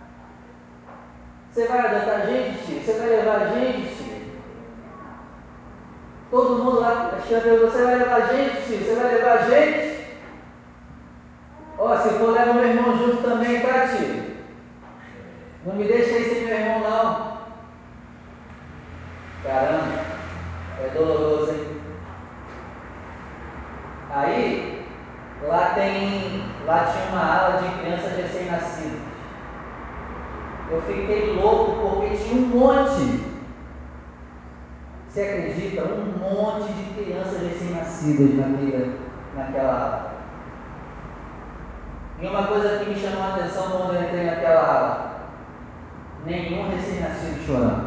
Você 1.50 1.66
vai 1.66 1.78
adotar 1.80 2.20
a 2.20 2.26
gente, 2.26 2.66
tio? 2.66 2.80
Você 2.80 2.92
vai 2.98 3.08
levar 3.08 3.36
a 3.36 3.46
gente, 3.46 3.94
tio? 3.96 4.16
Todo 6.30 6.62
mundo 6.62 6.80
lá, 6.80 7.14
as 7.16 7.24
crianças 7.24 7.60
você 7.60 7.82
vai 7.82 7.96
levar 7.96 8.16
a 8.16 8.26
gente, 8.26 8.66
tio? 8.66 8.78
Você 8.78 8.94
vai 8.94 9.14
levar 9.14 9.32
a 9.32 9.42
gente? 9.42 9.96
Ó, 11.78 11.92
oh, 11.92 11.98
se 11.98 12.10
for, 12.10 12.30
leva 12.30 12.52
meu 12.52 12.64
irmão 12.64 12.96
junto 12.96 13.22
também, 13.22 13.60
tá, 13.60 13.88
tio? 13.88 14.36
Não 15.64 15.74
me 15.74 15.84
deixa 15.84 16.14
aí 16.14 16.24
sem 16.24 16.44
meu 16.44 16.56
irmão, 16.58 16.80
não. 16.80 17.25
Caramba, 19.46 20.00
é 20.82 20.88
doloroso, 20.92 21.52
hein? 21.52 21.80
Aí, 24.12 24.88
lá 25.46 25.70
tem, 25.74 26.42
lá 26.66 26.86
tinha 26.86 27.06
uma 27.10 27.24
ala 27.24 27.62
de 27.62 27.78
crianças 27.78 28.16
recém-nascidas. 28.16 28.98
Eu 30.68 30.82
fiquei 30.82 31.34
louco 31.34 31.90
porque 31.90 32.16
tinha 32.16 32.42
um 32.42 32.46
monte. 32.48 33.24
Você 35.08 35.20
acredita? 35.20 35.84
Um 35.84 36.18
monte 36.18 36.72
de 36.72 37.04
crianças 37.04 37.40
recém-nascidas 37.40 38.34
naquela, 38.34 38.94
naquela 39.36 39.72
aula. 39.72 40.16
E 42.18 42.26
uma 42.26 42.48
coisa 42.48 42.78
que 42.80 42.90
me 42.90 42.98
chamou 42.98 43.22
a 43.22 43.36
atenção 43.36 43.70
quando 43.70 43.94
eu 43.94 44.02
entrei 44.02 44.24
naquela 44.24 44.60
aula: 44.60 45.10
nenhum 46.24 46.68
recém-nascido 46.68 47.46
chorando. 47.46 47.85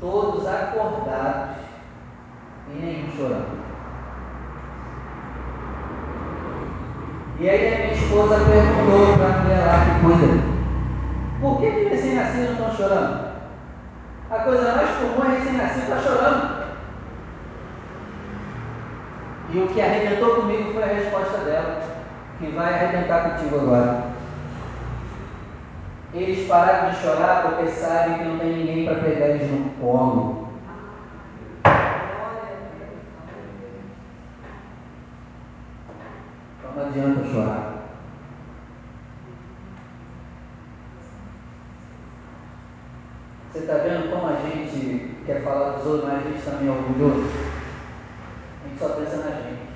Todos 0.00 0.46
acordados 0.46 1.56
e 2.70 2.78
nenhum 2.78 3.10
chorando. 3.16 3.66
E 7.38 7.50
aí 7.50 7.74
a 7.74 7.78
minha 7.78 7.92
esposa 7.92 8.36
perguntou 8.36 9.16
para 9.18 9.26
a 9.26 9.42
mulher 9.42 9.66
lá 9.66 9.84
que 9.84 10.00
cuida, 10.00 10.42
por 11.40 11.60
que, 11.60 11.70
que 11.70 11.88
recém-nascidos 11.88 12.58
não 12.58 12.68
estão 12.68 12.76
chorando? 12.76 13.26
A 14.30 14.38
coisa 14.38 14.74
mais 14.74 14.90
comum 14.96 15.24
é 15.24 15.38
recém-nascido 15.38 15.82
estar 15.82 15.96
tá 15.96 16.02
chorando. 16.02 16.66
E 19.52 19.58
o 19.58 19.68
que 19.68 19.80
arrebentou 19.80 20.36
comigo 20.36 20.72
foi 20.72 20.82
a 20.82 20.86
resposta 20.86 21.38
dela, 21.38 21.80
que 22.38 22.46
vai 22.48 22.74
arrebentar 22.74 23.30
contigo 23.30 23.56
agora. 23.60 24.05
Eles 26.16 26.48
pararam 26.48 26.90
de 26.90 26.96
chorar 26.96 27.42
porque 27.42 27.68
sabem 27.68 28.18
que 28.18 28.24
não 28.24 28.38
tem 28.38 28.56
ninguém 28.56 28.86
para 28.86 29.02
pegar 29.02 29.26
eles 29.28 29.50
no 29.50 29.68
colo. 29.78 30.48
Então 36.58 36.72
não 36.74 36.86
adianta 36.86 37.28
chorar. 37.28 37.76
Você 43.52 43.58
está 43.58 43.74
vendo 43.74 44.10
como 44.10 44.26
a 44.28 44.36
gente 44.36 45.16
quer 45.26 45.44
falar 45.44 45.72
dos 45.72 45.86
outros, 45.86 46.10
mas 46.10 46.26
a 46.26 46.30
gente 46.30 46.44
também 46.44 46.68
é 46.68 46.70
orgulhoso? 46.70 47.30
A 48.64 48.68
gente 48.68 48.78
só 48.78 48.88
pensa 48.88 49.16
na 49.18 49.30
gente. 49.32 49.66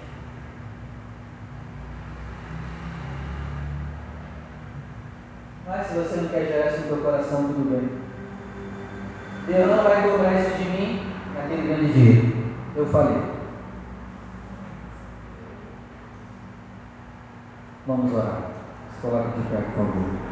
Mas 5.66 5.86
se 5.86 5.89
você 6.02 6.20
não 6.20 6.28
quer 6.28 6.46
gerar 6.46 6.66
isso 6.66 6.80
no 6.80 6.86
teu 6.88 6.96
coração, 6.98 7.44
tudo 7.44 7.70
bem. 7.70 7.90
Deus 9.46 9.70
não 9.70 9.84
vai 9.84 10.02
cobrar 10.02 10.40
isso 10.40 10.56
de 10.56 10.64
mim 10.64 11.12
naquele 11.34 11.68
grande 11.68 11.92
dia. 11.92 12.32
Eu 12.76 12.86
falei. 12.86 13.20
Vamos 17.86 18.12
orar. 18.12 18.42
Se 18.94 19.00
coloque 19.00 19.40
de 19.40 19.48
pé, 19.48 19.56
por 19.56 19.86
favor. 19.86 20.29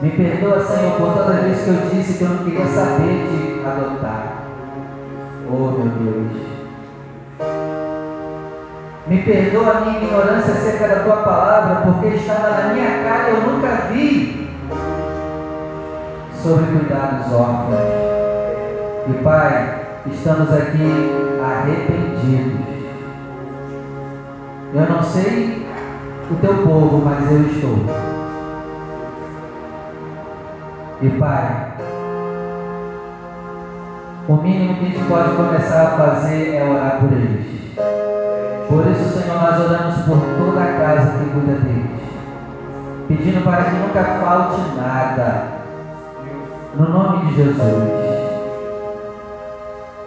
Me 0.00 0.10
perdoa, 0.10 0.60
Senhor, 0.64 0.92
por 0.98 1.14
toda 1.14 1.40
vez 1.40 1.62
que 1.62 1.68
eu 1.68 1.90
disse 1.90 2.18
que 2.18 2.24
eu 2.24 2.30
não 2.30 2.44
queria 2.44 2.66
saber 2.66 3.26
de 3.26 3.66
adotar. 3.66 4.44
Oh, 5.48 5.70
meu 5.70 5.86
Deus. 5.86 6.54
Me 9.06 9.22
perdoa 9.22 9.70
a 9.70 9.80
minha 9.80 10.02
ignorância 10.02 10.54
acerca 10.54 10.88
da 10.88 11.04
tua 11.04 11.16
palavra, 11.16 11.82
porque 11.82 12.16
estava 12.16 12.50
na 12.50 12.74
minha 12.74 13.02
cara 13.04 13.30
e 13.30 13.34
eu 13.34 13.40
nunca 13.42 13.68
vi 13.92 14.48
sobre 16.42 16.66
cuidar 16.66 17.22
dos 17.22 17.32
órfãos. 17.32 17.80
E 19.08 19.12
Pai, 19.22 19.86
estamos 20.06 20.52
aqui 20.52 21.10
arrependidos. 21.42 22.74
Eu 24.74 24.86
não 24.88 25.02
sei 25.02 25.66
o 26.30 26.34
teu 26.36 26.54
povo, 26.64 27.02
mas 27.04 27.30
eu 27.30 27.42
estou. 27.42 27.78
E 31.02 31.08
Pai, 31.18 31.74
o 34.26 34.34
mínimo 34.36 34.74
que 34.74 34.86
a 34.86 34.88
gente 34.88 35.04
pode 35.04 35.36
começar 35.36 35.82
a 35.82 35.90
fazer 35.90 36.54
é 36.54 36.64
orar 36.64 37.00
por 37.00 37.12
eles. 37.12 37.46
Por 38.68 38.86
isso, 38.86 39.18
Senhor, 39.18 39.42
nós 39.42 39.60
oramos 39.60 39.94
por 40.06 40.18
toda 40.38 40.62
a 40.62 40.78
casa 40.78 41.18
que 41.18 41.30
cuida 41.30 41.60
deles, 41.60 42.00
pedindo 43.06 43.44
para 43.44 43.64
que 43.64 43.76
nunca 43.76 44.02
falte 44.02 44.60
nada. 44.76 45.54
No 46.76 46.88
nome 46.88 47.26
de 47.26 47.36
Jesus. 47.36 48.04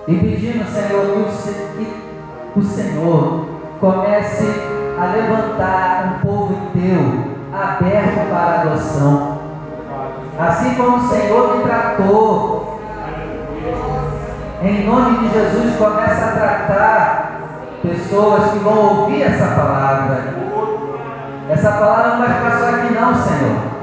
E 0.08 0.16
pedindo, 0.16 0.66
Senhor, 0.66 1.28
que 1.78 2.60
o 2.60 2.64
Senhor 2.64 3.46
comece 3.80 4.77
a 4.98 5.06
levantar 5.06 6.06
um 6.06 6.28
povo 6.28 6.58
teu 6.74 7.38
aberto 7.54 8.30
para 8.30 8.38
a 8.38 8.62
adoção. 8.62 9.38
Assim 10.40 10.74
como 10.76 10.98
o 10.98 11.08
Senhor 11.08 11.58
me 11.58 11.64
tratou. 11.64 12.80
Em 14.64 14.86
nome 14.88 15.20
de 15.20 15.34
Jesus, 15.34 15.76
começa 15.78 16.26
a 16.26 16.32
tratar 16.32 17.42
pessoas 17.84 18.52
que 18.52 18.60
vão 18.60 19.02
ouvir 19.02 19.22
essa 19.22 19.48
palavra. 19.56 20.34
Essa 21.50 21.72
palavra 21.72 22.16
não 22.16 22.20
vai 22.20 22.34
ficar 22.34 22.60
só 22.60 22.70
aqui 22.70 22.94
não, 22.94 23.16
Senhor. 23.16 23.78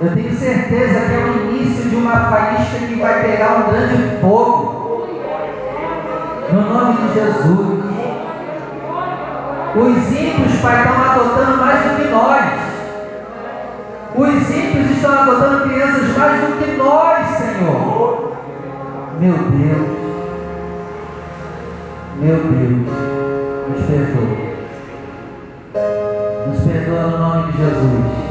Eu 0.00 0.14
tenho 0.14 0.34
certeza 0.34 1.00
que 1.00 1.14
é 1.14 1.24
o 1.24 1.50
início 1.50 1.88
de 1.88 1.96
uma 1.96 2.16
faísca 2.30 2.86
que 2.86 3.00
vai 3.00 3.22
pegar 3.22 3.58
um 3.58 3.70
grande 3.70 4.20
fogo. 4.20 5.06
No 6.52 6.62
nome 6.62 6.96
de 6.96 7.14
Jesus. 7.14 7.79
Os 9.72 9.96
ímpios, 10.10 10.60
Pai, 10.60 10.82
estão 10.82 11.10
adotando 11.12 11.56
mais 11.58 11.80
do 11.84 11.96
que 11.96 12.08
nós. 12.10 12.44
Os 14.16 14.50
ímpios 14.50 14.90
estão 14.90 15.12
adotando 15.12 15.68
crianças 15.68 16.16
mais 16.18 16.40
do 16.40 16.58
que 16.58 16.76
nós, 16.76 17.26
Senhor. 17.28 18.32
Meu 19.20 19.32
Deus. 19.32 19.88
Meu 22.18 22.36
Deus. 22.36 22.86
Nos 23.68 23.86
perdoa. 23.86 24.50
Nos 26.48 26.60
perdoa 26.64 27.02
no 27.02 27.18
nome 27.18 27.52
de 27.52 27.58
Jesus. 27.58 28.30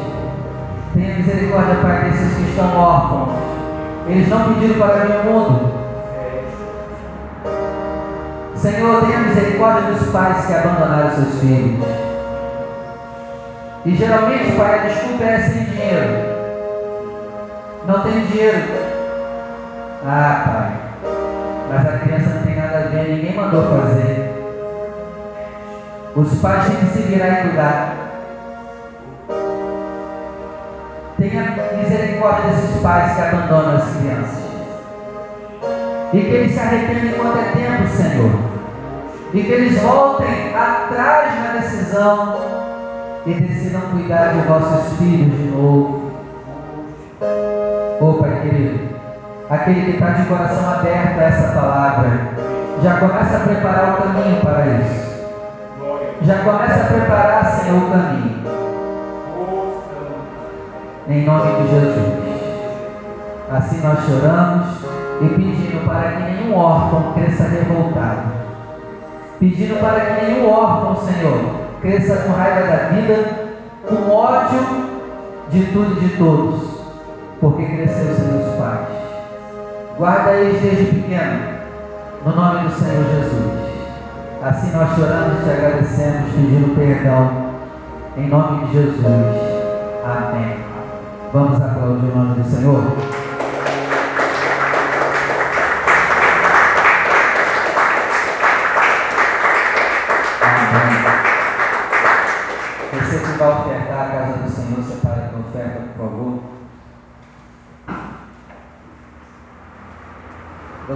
Tenha 0.93 1.17
misericórdia, 1.19 1.75
Pai, 1.81 2.09
desses 2.09 2.35
que 2.35 2.49
estão 2.49 2.77
órfãos. 2.77 3.29
Eles 4.07 4.27
não 4.27 4.53
pediram 4.53 4.77
para 4.77 5.05
vir 5.05 5.15
ao 5.15 5.23
mundo. 5.23 5.78
Senhor, 8.61 9.05
tenha 9.05 9.19
misericórdia 9.19 9.93
dos 9.93 10.09
pais 10.09 10.45
que 10.45 10.53
abandonaram 10.53 11.11
seus 11.11 11.39
filhos. 11.39 11.81
E 13.85 13.95
geralmente, 13.95 14.57
pai, 14.57 14.79
a 14.79 14.87
desculpa 14.87 15.23
é 15.23 15.39
sem 15.39 15.63
dinheiro. 15.63 16.29
Não 17.87 18.01
tem 18.01 18.25
dinheiro. 18.25 18.67
Ah, 20.05 20.43
pai. 20.45 20.89
Mas 21.69 21.87
a 21.87 21.99
criança 21.99 22.29
não 22.31 22.43
tem 22.43 22.55
nada 22.55 22.77
a 22.79 22.81
ver, 22.81 23.15
ninguém 23.15 23.35
mandou 23.37 23.63
fazer. 23.63 24.29
Os 26.17 26.41
pais 26.41 26.65
têm 26.65 26.75
que 26.75 26.85
se 26.87 26.99
virar 27.03 27.29
e 27.29 27.41
cuidar. 27.43 27.95
Tenha 31.17 31.55
misericórdia 31.77 32.51
desses 32.51 32.81
pais 32.81 33.15
que 33.15 33.21
abandonam 33.21 33.75
as 33.77 33.95
crianças. 33.95 34.48
E 36.13 36.19
que 36.19 36.27
eles 36.27 36.53
se 36.53 36.59
arrependem 36.59 37.11
enquanto 37.11 37.37
é 37.37 37.51
tempo, 37.51 37.87
Senhor 37.87 38.59
e 39.33 39.43
que 39.43 39.51
eles 39.51 39.79
voltem 39.81 40.55
atrás 40.55 41.39
na 41.39 41.59
decisão 41.59 42.37
e 43.25 43.33
decidam 43.33 43.81
cuidar 43.91 44.33
de 44.33 44.47
vossos 44.47 44.97
filhos 44.97 45.37
de 45.37 45.43
novo. 45.55 46.11
Ô 48.01 48.13
Pai 48.13 48.41
querido, 48.41 48.79
aquele 49.49 49.81
que 49.83 49.91
está 49.91 50.09
de 50.11 50.25
coração 50.25 50.69
aberto 50.71 51.19
a 51.19 51.23
essa 51.23 51.51
palavra, 51.51 52.09
já 52.81 52.97
começa 52.97 53.37
a 53.37 53.39
preparar 53.41 53.93
o 53.93 53.97
caminho 54.01 54.41
para 54.41 54.65
isso. 54.65 55.09
Já 56.21 56.39
começa 56.39 56.81
a 56.81 56.87
preparar, 56.87 57.45
Senhor, 57.45 57.83
o 57.83 57.91
caminho. 57.91 58.39
Em 61.07 61.25
nome 61.25 61.63
de 61.63 61.69
Jesus. 61.69 62.29
Assim 63.51 63.81
nós 63.81 63.99
choramos 64.05 65.08
e 65.21 65.29
pedindo 65.29 65.85
para 65.85 66.11
que 66.11 66.23
nenhum 66.23 66.55
órfão 66.55 67.13
cresça 67.13 67.43
revoltado. 67.43 68.31
Pedindo 69.39 69.79
para 69.79 69.99
que 69.99 70.25
nenhum 70.25 70.49
órfão, 70.49 70.95
Senhor, 71.05 71.39
cresça 71.81 72.15
com 72.17 72.33
raiva 72.33 72.67
da 72.67 72.77
vida, 72.89 73.49
com 73.87 74.11
ódio 74.11 74.59
de 75.49 75.65
tudo 75.71 75.97
e 75.97 76.07
de 76.07 76.17
todos, 76.17 76.61
porque 77.39 77.65
cresceu 77.65 78.15
sem 78.15 78.37
os 78.37 78.55
pais. 78.57 78.87
Guarda 79.97 80.31
eles 80.31 80.61
desde 80.61 80.85
pequeno, 80.85 81.39
no 82.25 82.35
nome 82.35 82.67
do 82.67 82.75
Senhor 82.75 83.03
Jesus. 83.03 83.69
Assim 84.41 84.71
nós 84.71 84.95
choramos 84.95 85.43
te 85.43 85.49
agradecemos, 85.49 86.31
pedindo 86.31 86.75
perdão, 86.75 87.29
em 88.17 88.29
nome 88.29 88.67
de 88.67 88.73
Jesus. 88.73 89.03
Amém. 90.05 90.57
Vamos 91.33 91.61
aplaudir 91.61 92.05
o 92.05 92.15
nome 92.15 92.41
do 92.41 92.49
Senhor? 92.49 93.18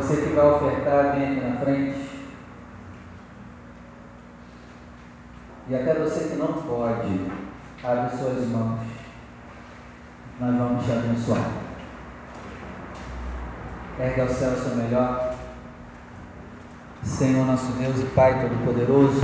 Você 0.04 0.18
que 0.18 0.36
vai 0.36 0.46
ofertar, 0.46 1.16
vem 1.16 1.24
aqui 1.24 1.40
na 1.40 1.58
frente. 1.62 2.10
E 5.70 5.76
até 5.76 5.94
você 5.94 6.28
que 6.28 6.36
não 6.36 6.52
pode, 6.52 7.22
abre 7.82 8.18
suas 8.18 8.46
mãos. 8.50 8.82
Nós 10.42 10.58
vamos 10.58 10.84
te 10.84 10.92
abençoar. 10.92 11.50
Ergue 13.98 14.22
ao 14.22 14.28
céu 14.28 14.52
seu 14.58 14.76
melhor. 14.76 15.36
Senhor 17.04 17.46
nosso 17.46 17.72
Deus 17.72 18.02
e 18.02 18.06
Pai 18.08 18.42
Todo-Poderoso. 18.42 19.24